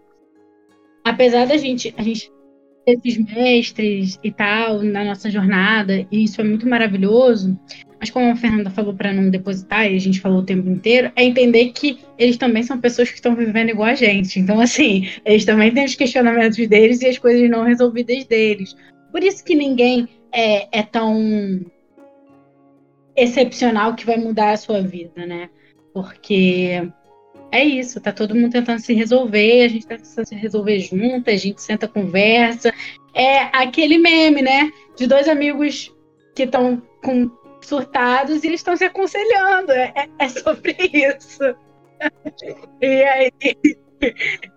[1.03, 2.31] apesar da gente, a gente
[2.85, 7.57] esses mestres e tal na nossa jornada, e isso é muito maravilhoso.
[7.99, 11.11] Mas como a Fernanda falou para não depositar, e a gente falou o tempo inteiro,
[11.15, 14.39] é entender que eles também são pessoas que estão vivendo igual a gente.
[14.39, 18.75] Então, assim, eles também têm os questionamentos deles e as coisas não resolvidas deles.
[19.11, 21.63] Por isso que ninguém é, é tão
[23.15, 25.49] excepcional que vai mudar a sua vida, né?
[25.93, 26.89] Porque
[27.51, 31.29] é isso, tá todo mundo tentando se resolver, a gente tá tentando se resolver junto,
[31.29, 32.73] a gente senta, conversa.
[33.13, 34.71] É aquele meme, né?
[34.95, 35.93] De dois amigos
[36.33, 37.29] que estão com
[37.61, 39.71] surtados e eles estão se aconselhando.
[39.73, 41.43] É, é, é sobre isso.
[42.81, 43.31] e aí,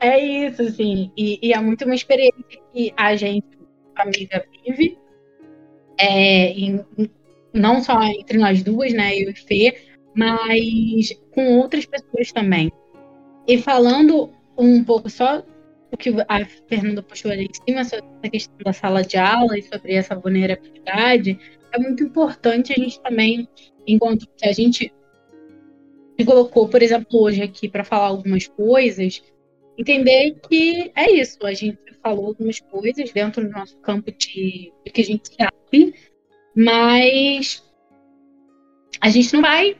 [0.00, 1.10] é isso, assim.
[1.16, 3.46] E, e, é muito uma experiência que a gente,
[3.96, 4.96] amiga, vive.
[5.98, 6.84] É, em,
[7.52, 9.76] não só entre nós duas, né, eu e Fê,
[10.14, 12.72] mas com outras pessoas também.
[13.46, 15.44] E falando um pouco só
[15.92, 19.58] o que a Fernanda puxou ali em cima, sobre essa questão da sala de aula
[19.58, 21.38] e sobre essa vulnerabilidade,
[21.72, 23.48] é muito importante a gente também,
[23.86, 24.92] enquanto que a gente
[26.18, 29.22] se colocou, por exemplo, hoje aqui para falar algumas coisas,
[29.76, 34.92] entender que é isso, a gente falou algumas coisas dentro do nosso campo de, de
[34.92, 35.94] que a gente sabe,
[36.54, 37.64] mas
[39.00, 39.76] a gente não vai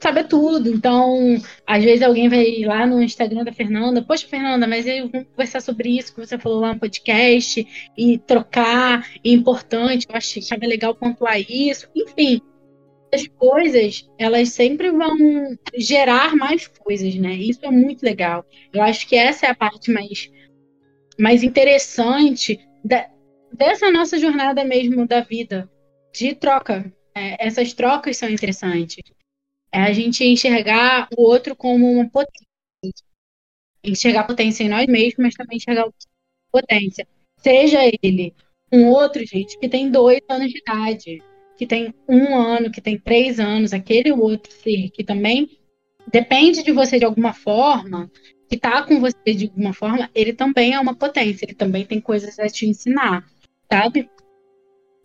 [0.00, 0.70] saber tudo.
[0.70, 5.28] Então, às vezes alguém vai lá no Instagram da Fernanda, poxa, Fernanda, mas aí vamos
[5.28, 7.66] conversar sobre isso que você falou lá no podcast
[7.96, 12.40] e trocar, é importante, eu achava legal pontuar isso, enfim.
[13.12, 15.16] As coisas, elas sempre vão
[15.74, 17.34] gerar mais coisas, né?
[17.34, 18.44] Isso é muito legal.
[18.72, 20.30] Eu acho que essa é a parte mais,
[21.18, 23.08] mais interessante da,
[23.50, 25.70] dessa nossa jornada mesmo da vida,
[26.12, 26.92] de troca.
[27.14, 29.02] É, essas trocas são interessantes.
[29.72, 32.46] É a gente enxergar o outro como uma potência.
[33.84, 35.88] Enxergar potência em nós mesmos, mas também enxergar
[36.50, 37.06] potência.
[37.40, 38.34] Seja ele
[38.72, 41.22] um outro, gente, que tem dois anos de idade,
[41.56, 45.48] que tem um ano, que tem três anos, aquele outro ser que também
[46.10, 48.10] depende de você de alguma forma,
[48.48, 52.00] que está com você de alguma forma, ele também é uma potência, ele também tem
[52.00, 53.26] coisas a te ensinar,
[53.70, 54.08] sabe?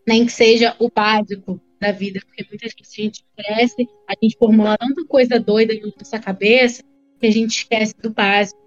[0.07, 4.37] Nem que seja o básico, da vida, porque muitas vezes a gente cresce, a gente
[4.37, 6.83] formula tanta coisa doida na nossa cabeça
[7.19, 8.59] que a gente esquece do básico.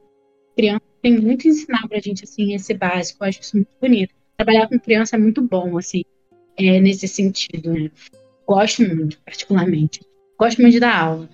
[0.56, 4.14] criança tem muito a ensinar pra gente, assim, esse básico, eu acho isso muito bonito.
[4.36, 6.02] Trabalhar com criança é muito bom, assim,
[6.56, 7.90] é, nesse sentido, né?
[8.46, 10.00] Gosto muito, particularmente.
[10.38, 11.28] Gosto muito dar aula.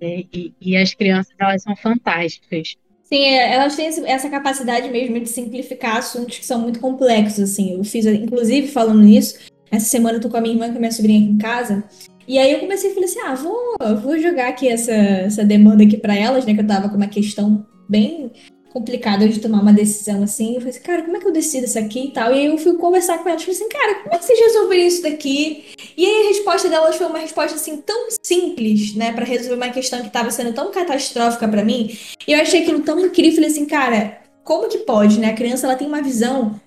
[0.00, 2.76] É, e, e as crianças, elas são fantásticas.
[3.02, 7.74] Sim, é, elas têm essa capacidade mesmo de simplificar assuntos que são muito complexos, assim.
[7.74, 9.38] Eu fiz, inclusive, falando nisso,
[9.70, 11.84] essa semana eu tô com a minha irmã, com a minha sobrinha aqui em casa.
[12.26, 15.82] E aí eu comecei a falar assim: ah, vou, vou jogar aqui essa, essa demanda
[15.82, 16.54] aqui para elas, né?
[16.54, 18.30] Que eu tava com uma questão bem
[18.70, 20.54] complicada de tomar uma decisão assim.
[20.54, 22.32] Eu falei assim, cara, como é que eu decido isso aqui e tal?
[22.32, 24.82] E aí eu fui conversar com elas, falei assim, cara, como é que vocês resolveram
[24.82, 25.64] isso daqui?
[25.96, 29.70] E aí a resposta delas foi uma resposta assim tão simples, né, para resolver uma
[29.70, 31.96] questão que estava sendo tão catastrófica para mim.
[32.26, 35.30] E eu achei aquilo tão incrível, falei assim, cara, como que pode, né?
[35.30, 36.60] A criança ela tem uma visão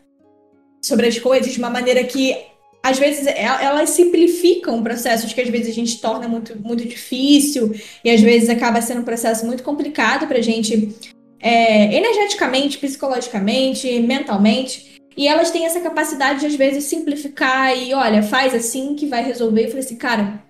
[0.83, 2.35] sobre as coisas de uma maneira que
[2.83, 7.73] às vezes é, elas simplificam processos que às vezes a gente torna muito, muito difícil
[8.03, 10.95] e às vezes acaba sendo um processo muito complicado para a gente
[11.39, 14.99] é, energeticamente, psicologicamente, mentalmente.
[15.15, 19.23] E elas têm essa capacidade de às vezes simplificar e olha, faz assim que vai
[19.23, 19.65] resolver.
[19.65, 20.41] Eu falei assim, cara,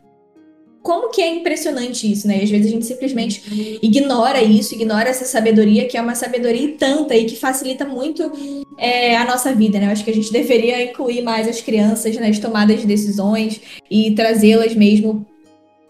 [0.82, 2.42] como que é impressionante isso, né?
[2.42, 6.74] Às vezes a gente simplesmente ignora isso, ignora essa sabedoria, que é uma sabedoria e
[6.74, 8.32] tanta e que facilita muito
[8.78, 9.88] é, a nossa vida, né?
[9.88, 14.12] Eu acho que a gente deveria incluir mais as crianças nas tomadas de decisões e
[14.16, 15.26] trazê-las mesmo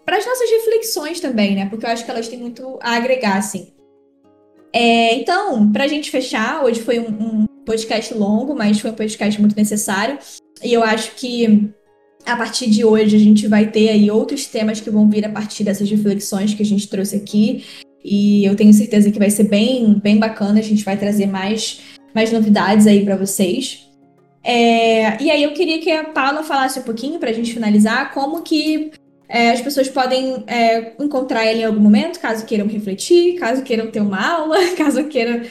[0.04, 1.66] para as nossas reflexões também, né?
[1.70, 3.68] Porque eu acho que elas têm muito a agregar, assim.
[4.74, 8.94] É, então, para a gente fechar, hoje foi um, um podcast longo, mas foi um
[8.94, 10.18] podcast muito necessário.
[10.62, 11.72] E eu acho que
[12.24, 15.28] a partir de hoje a gente vai ter aí outros temas que vão vir a
[15.28, 17.64] partir dessas reflexões que a gente trouxe aqui.
[18.04, 21.80] E eu tenho certeza que vai ser bem, bem bacana, a gente vai trazer mais,
[22.14, 23.88] mais novidades aí para vocês.
[24.44, 28.12] É, e aí eu queria que a Paula falasse um pouquinho para a gente finalizar
[28.12, 28.90] como que
[29.28, 33.90] é, as pessoas podem é, encontrar ele em algum momento, caso queiram refletir, caso queiram
[33.90, 35.42] ter uma aula, caso queiram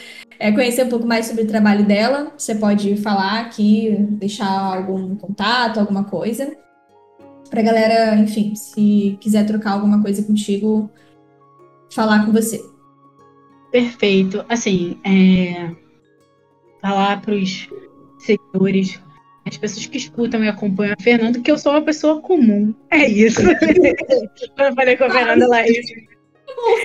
[0.42, 5.16] é, conhecer um pouco mais sobre o trabalho dela, você pode falar aqui, deixar algum
[5.16, 6.58] contato, alguma coisa.
[7.48, 10.90] Pra galera, enfim, se quiser trocar alguma coisa contigo,
[11.94, 12.60] falar com você.
[13.72, 14.44] Perfeito.
[14.50, 15.70] Assim, é...
[16.82, 17.70] falar para os
[18.18, 19.00] seguidores,
[19.46, 22.74] as pessoas que escutam e acompanham a Fernanda, que eu sou uma pessoa comum.
[22.90, 23.42] É isso.
[24.58, 25.60] eu falei com a Fernanda lá.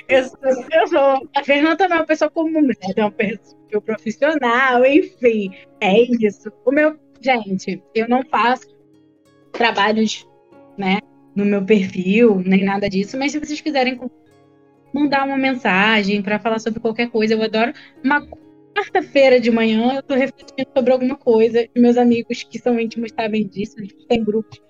[0.07, 2.73] Eu sou, a Fernanda não é uma pessoa comum, né?
[2.95, 6.51] é uma pessoa profissional, enfim, é isso.
[6.65, 8.67] O meu, gente, eu não faço
[9.51, 10.27] trabalhos,
[10.77, 10.99] né,
[11.35, 13.99] no meu perfil, nem nada disso, mas se vocês quiserem
[14.93, 17.73] mandar uma mensagem para falar sobre qualquer coisa, eu adoro.
[18.03, 18.25] Uma
[18.75, 23.47] quarta-feira de manhã eu tô refletindo sobre alguma coisa, meus amigos que são íntimos sabem
[23.47, 24.61] disso, a gente tem grupos.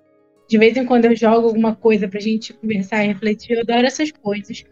[0.47, 3.85] De vez em quando eu jogo alguma coisa pra gente conversar e refletir, eu adoro
[3.85, 4.63] essas coisas.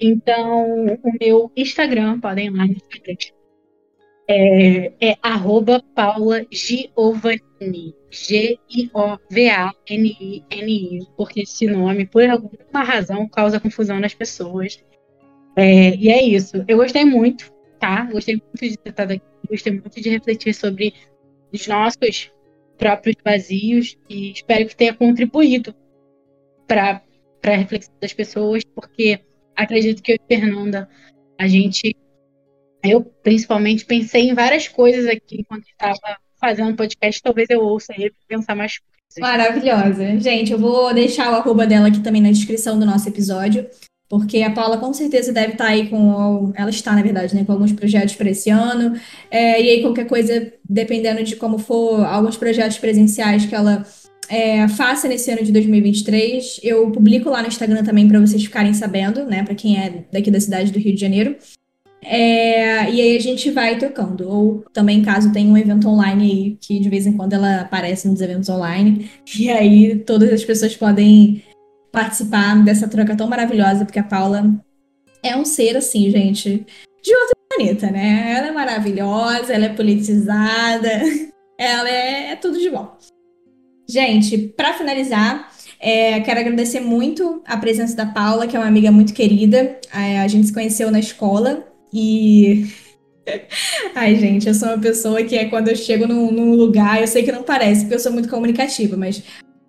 [0.00, 3.16] Então, o meu Instagram, podem ir lá no Instagram,
[4.28, 5.16] é, é
[8.10, 8.58] G-I-O-V-A-N-I-N-I,
[11.16, 14.84] porque esse nome, por alguma razão, causa confusão nas pessoas.
[15.56, 16.64] É, e é isso.
[16.68, 17.50] Eu gostei muito,
[17.80, 18.04] tá?
[18.04, 19.24] Gostei muito de ter estado aqui.
[19.48, 20.94] Gostei muito de refletir sobre
[21.52, 22.30] os nossos
[22.76, 25.74] próprios vazios e espero que tenha contribuído
[26.66, 27.02] para
[27.44, 29.20] a reflexão das pessoas, porque
[29.58, 30.88] acredito que eu e Fernanda,
[31.38, 31.94] a gente,
[32.82, 35.98] eu principalmente pensei em várias coisas aqui enquanto estava
[36.40, 38.94] fazendo podcast, talvez eu ouça ele pensar mais coisas.
[39.18, 40.20] Maravilhosa.
[40.20, 43.66] Gente, eu vou deixar o arroba dela aqui também na descrição do nosso episódio,
[44.08, 46.52] porque a Paula com certeza deve estar aí com.
[46.54, 48.98] Ela está, na verdade, né, com alguns projetos para esse ano.
[49.30, 53.84] É, e aí, qualquer coisa, dependendo de como for, alguns projetos presenciais que ela
[54.28, 56.60] é, faça nesse ano de 2023.
[56.62, 59.42] Eu publico lá no Instagram também para vocês ficarem sabendo, né?
[59.42, 61.36] Para quem é daqui da cidade do Rio de Janeiro.
[62.02, 64.28] É, e aí a gente vai tocando.
[64.28, 68.08] Ou também, caso tenha um evento online aí, que de vez em quando ela aparece
[68.08, 69.10] nos eventos online.
[69.38, 71.42] E aí todas as pessoas podem
[71.90, 74.44] participar dessa troca tão maravilhosa, porque a Paula
[75.22, 76.64] é um ser assim, gente,
[77.02, 78.34] de outro planeta, né?
[78.36, 80.88] Ela é maravilhosa, ela é politizada,
[81.58, 82.96] ela é, é tudo de bom.
[83.90, 85.50] Gente, para finalizar,
[85.80, 89.78] é, quero agradecer muito a presença da Paula, que é uma amiga muito querida.
[89.90, 92.66] A, a gente se conheceu na escola e.
[93.94, 97.06] Ai, gente, eu sou uma pessoa que é quando eu chego num, num, lugar, eu
[97.06, 99.22] sei que não parece, porque eu sou muito comunicativa, mas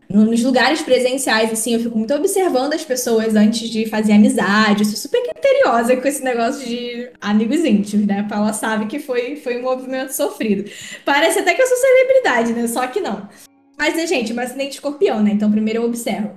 [0.10, 4.82] nos lugares presenciais, assim, eu fico muito observando as pessoas antes de fazer amizade.
[4.82, 8.22] Eu sou super criteriosa com esse negócio de amigos íntimos, né?
[8.22, 10.70] A Paula sabe que foi, foi um movimento sofrido.
[11.06, 12.68] Parece até que eu sou celebridade, né?
[12.68, 13.30] Só que não.
[13.80, 15.32] Mas, né, gente, um acidente de escorpião, né?
[15.32, 16.32] Então, primeiro eu observo.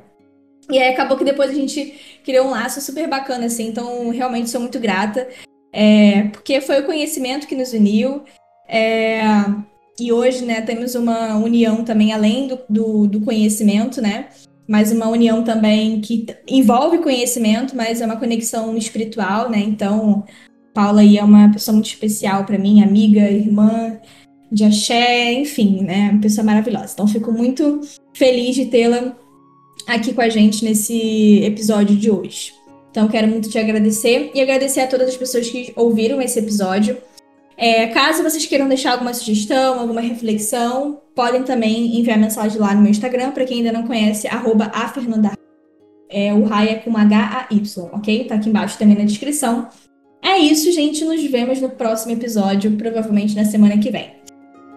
[0.71, 3.67] E aí acabou que depois a gente criou um laço super bacana, assim.
[3.67, 5.29] Então, realmente sou muito grata.
[5.73, 8.23] É, porque foi o conhecimento que nos uniu.
[8.69, 9.23] É,
[9.99, 14.29] e hoje, né, temos uma união também além do, do, do, conhecimento, né?
[14.69, 19.59] Mas uma união também que envolve conhecimento, mas é uma conexão espiritual, né?
[19.59, 20.25] Então,
[20.73, 24.01] Paula aí é uma pessoa muito especial para mim, amiga, irmã
[24.53, 26.11] de axé, enfim, né?
[26.13, 26.93] Uma pessoa maravilhosa.
[26.93, 27.81] Então, fico muito
[28.13, 29.17] feliz de tê-la
[29.87, 32.53] aqui com a gente nesse episódio de hoje.
[32.91, 36.99] Então, quero muito te agradecer e agradecer a todas as pessoas que ouviram esse episódio.
[37.57, 42.83] É, caso vocês queiram deixar alguma sugestão, alguma reflexão, podem também enviar mensagem lá no
[42.83, 43.31] meu Instagram.
[43.31, 45.33] Para quem ainda não conhece, arroba a Fernanda.
[46.11, 48.25] É, o Rai é com H-A-Y, ok?
[48.25, 49.69] Tá aqui embaixo também na descrição.
[50.23, 51.03] É isso, gente.
[51.07, 54.22] Nos vemos no próximo episódio, provavelmente na semana que vem.